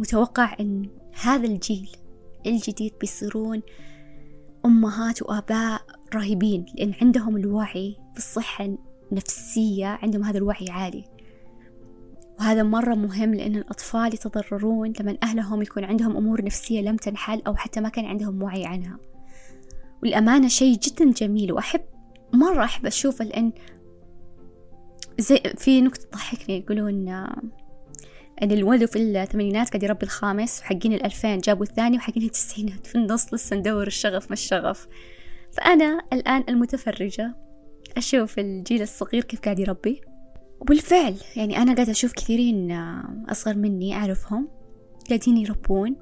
متوقع 0.00 0.56
إن 0.60 0.88
هذا 1.22 1.46
الجيل 1.46 1.90
الجديد 2.46 2.92
بيصيرون 3.00 3.62
أمهات 4.64 5.22
وآباء 5.22 5.82
رهيبين 6.14 6.66
لأن 6.74 6.94
عندهم 7.02 7.36
الوعي 7.36 7.96
بالصحة 8.14 8.78
النفسية 9.12 9.86
عندهم 9.86 10.24
هذا 10.24 10.38
الوعي 10.38 10.66
عالي. 10.70 11.04
وهذا 12.40 12.62
مرة 12.62 12.94
مهم 12.94 13.34
لأن 13.34 13.56
الأطفال 13.56 14.14
يتضررون 14.14 14.92
لما 15.00 15.18
أهلهم 15.22 15.62
يكون 15.62 15.84
عندهم 15.84 16.16
أمور 16.16 16.44
نفسية 16.44 16.80
لم 16.80 16.96
تنحل 16.96 17.42
أو 17.46 17.56
حتى 17.56 17.80
ما 17.80 17.88
كان 17.88 18.04
عندهم 18.04 18.42
وعي 18.42 18.66
عنها. 18.66 18.98
والأمانة 20.02 20.48
شيء 20.48 20.78
جدا 20.78 21.10
جميل 21.12 21.52
وأحب 21.52 21.80
مرة 22.32 22.64
أحب 22.64 22.86
أشوفه 22.86 23.24
لأن 23.24 23.52
زي 25.18 25.42
في 25.56 25.80
نكتة 25.80 26.08
تضحكني 26.08 26.58
يقولون 26.58 27.08
أن 28.42 28.52
الولد 28.52 28.84
في 28.84 28.98
الثمانينات 28.98 29.68
قاعد 29.68 29.82
يربي 29.82 30.02
الخامس 30.06 30.60
وحقين 30.60 30.92
الألفين 30.92 31.38
جابوا 31.38 31.64
الثاني 31.64 31.96
وحقين 31.96 32.22
التسعينات 32.22 32.86
في 32.86 32.94
النص 32.94 33.34
لسه 33.34 33.56
ندور 33.56 33.86
الشغف 33.86 34.26
ما 34.26 34.32
الشغف. 34.32 34.88
فأنا 35.52 36.02
الآن 36.12 36.44
المتفرجة 36.48 37.36
أشوف 37.96 38.38
الجيل 38.38 38.82
الصغير 38.82 39.24
كيف 39.24 39.40
قاعد 39.40 39.58
يربي. 39.58 40.00
وبالفعل 40.60 41.14
يعني 41.36 41.56
أنا 41.56 41.74
قاعدة 41.74 41.92
أشوف 41.92 42.12
كثيرين 42.12 42.72
أصغر 43.28 43.56
مني 43.56 43.94
أعرفهم 43.94 44.48
قاعدين 45.08 45.36
يربون. 45.36 45.96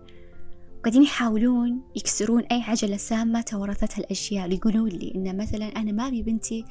قاعدين 0.85 1.03
يحاولون 1.03 1.83
يكسرون 1.97 2.43
أي 2.43 2.63
عجلة 2.63 2.97
سامة 2.97 3.41
تورثتها 3.41 3.99
الأجيال 3.99 4.53
يقولون 4.53 4.89
لي 4.89 5.13
إن 5.15 5.37
مثلا 5.37 5.65
أنا 5.65 5.93
ما 5.93 6.09
أبي 6.09 6.23
بنتي 6.23 6.65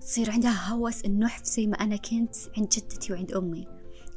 تصير 0.00 0.30
عندها 0.30 0.68
هوس 0.68 1.04
النحف 1.04 1.44
زي 1.44 1.66
ما 1.66 1.74
أنا 1.74 1.96
كنت 1.96 2.34
عند 2.56 2.68
جدتي 2.68 3.12
وعند 3.12 3.32
أمي. 3.32 3.66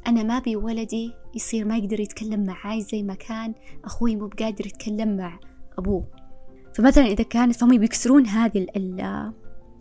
أنا 0.06 0.22
ما 0.22 0.36
أبي 0.36 0.56
ولدي 0.56 1.12
يصير 1.34 1.64
ما 1.64 1.76
يقدر 1.76 2.00
يتكلم 2.00 2.46
معاي 2.46 2.82
زي 2.82 3.02
ما 3.02 3.14
كان 3.14 3.54
أخوي 3.84 4.16
مو 4.16 4.26
بقادر 4.26 4.66
يتكلم 4.66 5.16
مع 5.16 5.40
أبوه. 5.78 6.04
فمثلا 6.74 7.06
إذا 7.06 7.24
كانت 7.24 7.56
فهم 7.56 7.78
بيكسرون 7.78 8.26
هذه 8.26 8.66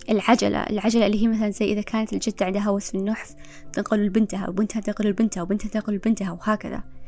العجلة 0.09 0.63
العجلة 0.63 1.05
اللي 1.05 1.23
هي 1.23 1.27
مثلا 1.27 1.49
زي 1.49 1.73
إذا 1.73 1.81
كانت 1.81 2.13
الجدة 2.13 2.45
عندها 2.45 2.61
هوس 2.61 2.91
في 2.91 2.97
النحف 2.97 3.35
تنقل 3.73 4.05
لبنتها 4.05 4.49
وبنتها 4.49 4.79
تنقل 4.79 5.09
لبنتها 5.09 5.43
وبنتها 5.43 5.69
تنقل 5.69 5.93
لبنتها 5.93 6.31
وهكذا. 6.31 6.98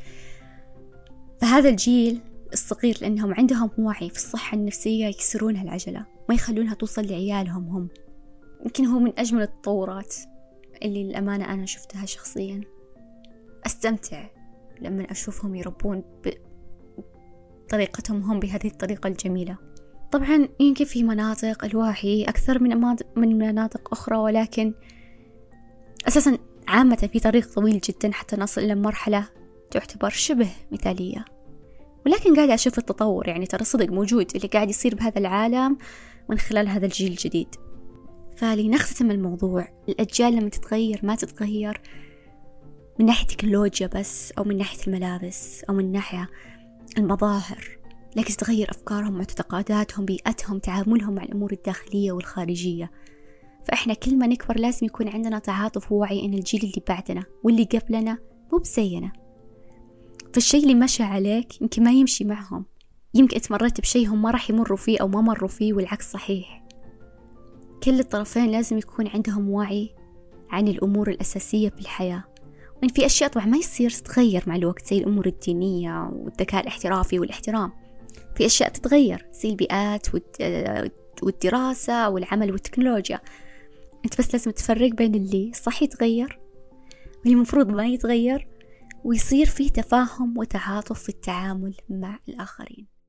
فهذا 1.42 1.70
الجيل 1.70 2.22
الصغير 2.54 2.98
لأنهم 3.02 3.34
عندهم 3.34 3.70
وعي 3.78 4.10
في 4.10 4.16
الصحة 4.16 4.58
النفسية 4.58 5.06
يكسرون 5.06 5.56
هالعجلة 5.56 6.06
ما 6.30 6.36
يخلونها 6.36 6.74
توصل 6.74 7.06
لعيالهم 7.06 7.68
هم. 7.68 7.90
يمكن 8.64 8.86
هو 8.86 9.00
من 9.00 9.20
أجمل 9.20 9.42
التطورات 9.42 10.16
اللي 10.84 11.04
للأمانة 11.04 11.54
أنا 11.54 11.66
شفتها 11.66 12.06
شخصيا. 12.06 12.62
أستمتع 13.66 14.30
لما 14.82 15.12
أشوفهم 15.12 15.56
يربون 15.56 16.04
بطريقتهم 17.68 18.22
هم 18.22 18.40
بهذه 18.40 18.68
الطريقة 18.68 19.08
الجميلة. 19.08 19.58
طبعا 20.12 20.48
يمكن 20.60 20.86
في 20.86 21.04
مناطق 21.04 21.66
الوعي 21.66 22.24
أكثر 22.24 22.64
من 22.64 22.78
من 23.16 23.38
مناطق 23.38 23.90
أخرى 23.92 24.18
ولكن 24.18 24.74
أساسا 26.08 26.38
عامة 26.68 27.10
في 27.14 27.20
طريق 27.20 27.54
طويل 27.54 27.80
جدا 27.80 28.12
حتى 28.12 28.36
نصل 28.36 28.62
إلى 28.62 28.76
مرحلة 28.76 29.41
تعتبر 29.72 30.10
شبه 30.10 30.50
مثالية. 30.72 31.26
ولكن 32.06 32.36
قاعدة 32.36 32.54
أشوف 32.54 32.78
التطور 32.78 33.28
يعني 33.28 33.46
ترى 33.46 33.64
صدق 33.64 33.90
موجود 33.90 34.36
اللي 34.36 34.48
قاعد 34.48 34.70
يصير 34.70 34.96
بهذا 34.96 35.20
العالم 35.20 35.78
من 36.30 36.38
خلال 36.38 36.68
هذا 36.68 36.86
الجيل 36.86 37.12
الجديد. 37.12 37.56
فلنختتم 38.38 39.12
الموضوع 39.12 39.68
الأجيال 39.90 40.36
لما 40.36 40.50
تتغير 40.50 41.00
ما 41.04 41.16
تتغير 41.16 41.82
من 43.00 43.06
ناحية 43.06 43.28
تكنولوجيا 43.28 43.88
بس 43.88 44.32
أو 44.32 44.44
من 44.44 44.58
ناحية 44.58 44.88
الملابس 44.88 45.64
أو 45.70 45.74
من 45.74 45.92
ناحية 45.92 46.30
المظاهر 46.98 47.78
لكن 48.16 48.34
تتغير 48.34 48.72
أفكارهم 48.72 49.14
معتقداتهم 49.14 50.06
بيئتهم 50.06 50.60
تعاملهم 50.60 51.16
مع 51.16 51.24
الأمور 51.24 51.52
الداخلية 51.52 52.12
والخارجية. 52.12 52.92
فإحنا 53.66 53.94
كل 53.94 54.18
ما 54.18 54.28
نكبر 54.28 54.60
لازم 54.60 54.86
يكون 54.86 55.08
عندنا 55.08 55.40
تعاطف 55.40 55.92
ووعي 55.92 56.26
إن 56.26 56.34
الجيل 56.34 56.62
اللي 56.62 56.82
بعدنا 56.88 57.24
واللي 57.44 57.64
قبلنا 57.64 58.18
مو 58.54 58.60
بزينا. 58.60 59.12
فالشي 60.34 60.58
اللي 60.58 60.76
مشى 60.76 61.04
عليك 61.04 61.62
يمكن 61.62 61.84
ما 61.84 61.92
يمشي 61.92 62.24
معهم. 62.24 62.66
يمكن 63.14 63.36
انت 63.36 63.52
مريت 63.52 63.82
بشي 63.82 64.06
هم 64.06 64.22
ما 64.22 64.32
راح 64.32 64.50
يمروا 64.50 64.78
فيه 64.78 65.02
أو 65.02 65.08
ما 65.08 65.22
مروا 65.22 65.50
فيه 65.50 65.74
والعكس 65.74 66.12
صحيح. 66.12 66.64
كل 67.84 68.00
الطرفين 68.00 68.46
لازم 68.46 68.78
يكون 68.78 69.08
عندهم 69.08 69.50
وعي 69.50 69.96
عن 70.50 70.68
الأمور 70.68 71.10
الأساسية 71.10 71.70
في 71.70 71.80
الحياة. 71.80 72.24
وإن 72.78 72.90
في 72.90 73.06
أشياء 73.06 73.30
طبعا 73.30 73.46
ما 73.46 73.58
يصير 73.58 73.90
تتغير 73.90 74.44
مع 74.48 74.56
الوقت 74.56 74.86
زي 74.86 74.98
الأمور 74.98 75.26
الدينية 75.26 76.12
والذكاء 76.14 76.62
الاحترافي 76.62 77.20
والاحترام. 77.20 77.72
في 78.36 78.46
أشياء 78.46 78.70
تتغير 78.70 79.26
زي 79.32 79.50
البيئات 79.50 80.08
والدراسة 81.24 82.10
والعمل 82.10 82.52
والتكنولوجيا. 82.52 83.20
أنت 84.06 84.18
بس 84.20 84.34
لازم 84.34 84.52
تفرق 84.52 84.92
بين 84.92 85.16
اللي 85.16 85.52
صح 85.54 85.84
يتغير 85.84 86.40
واللي 87.20 87.34
المفروض 87.34 87.70
ما 87.70 87.86
يتغير 87.86 88.48
ويصير 89.04 89.46
في 89.46 89.70
تفاهم 89.70 90.38
وتعاطف 90.38 91.04
في 91.04 91.10
التعامل 91.10 91.76
مع 91.90 92.20
الآخرين. 92.30 93.01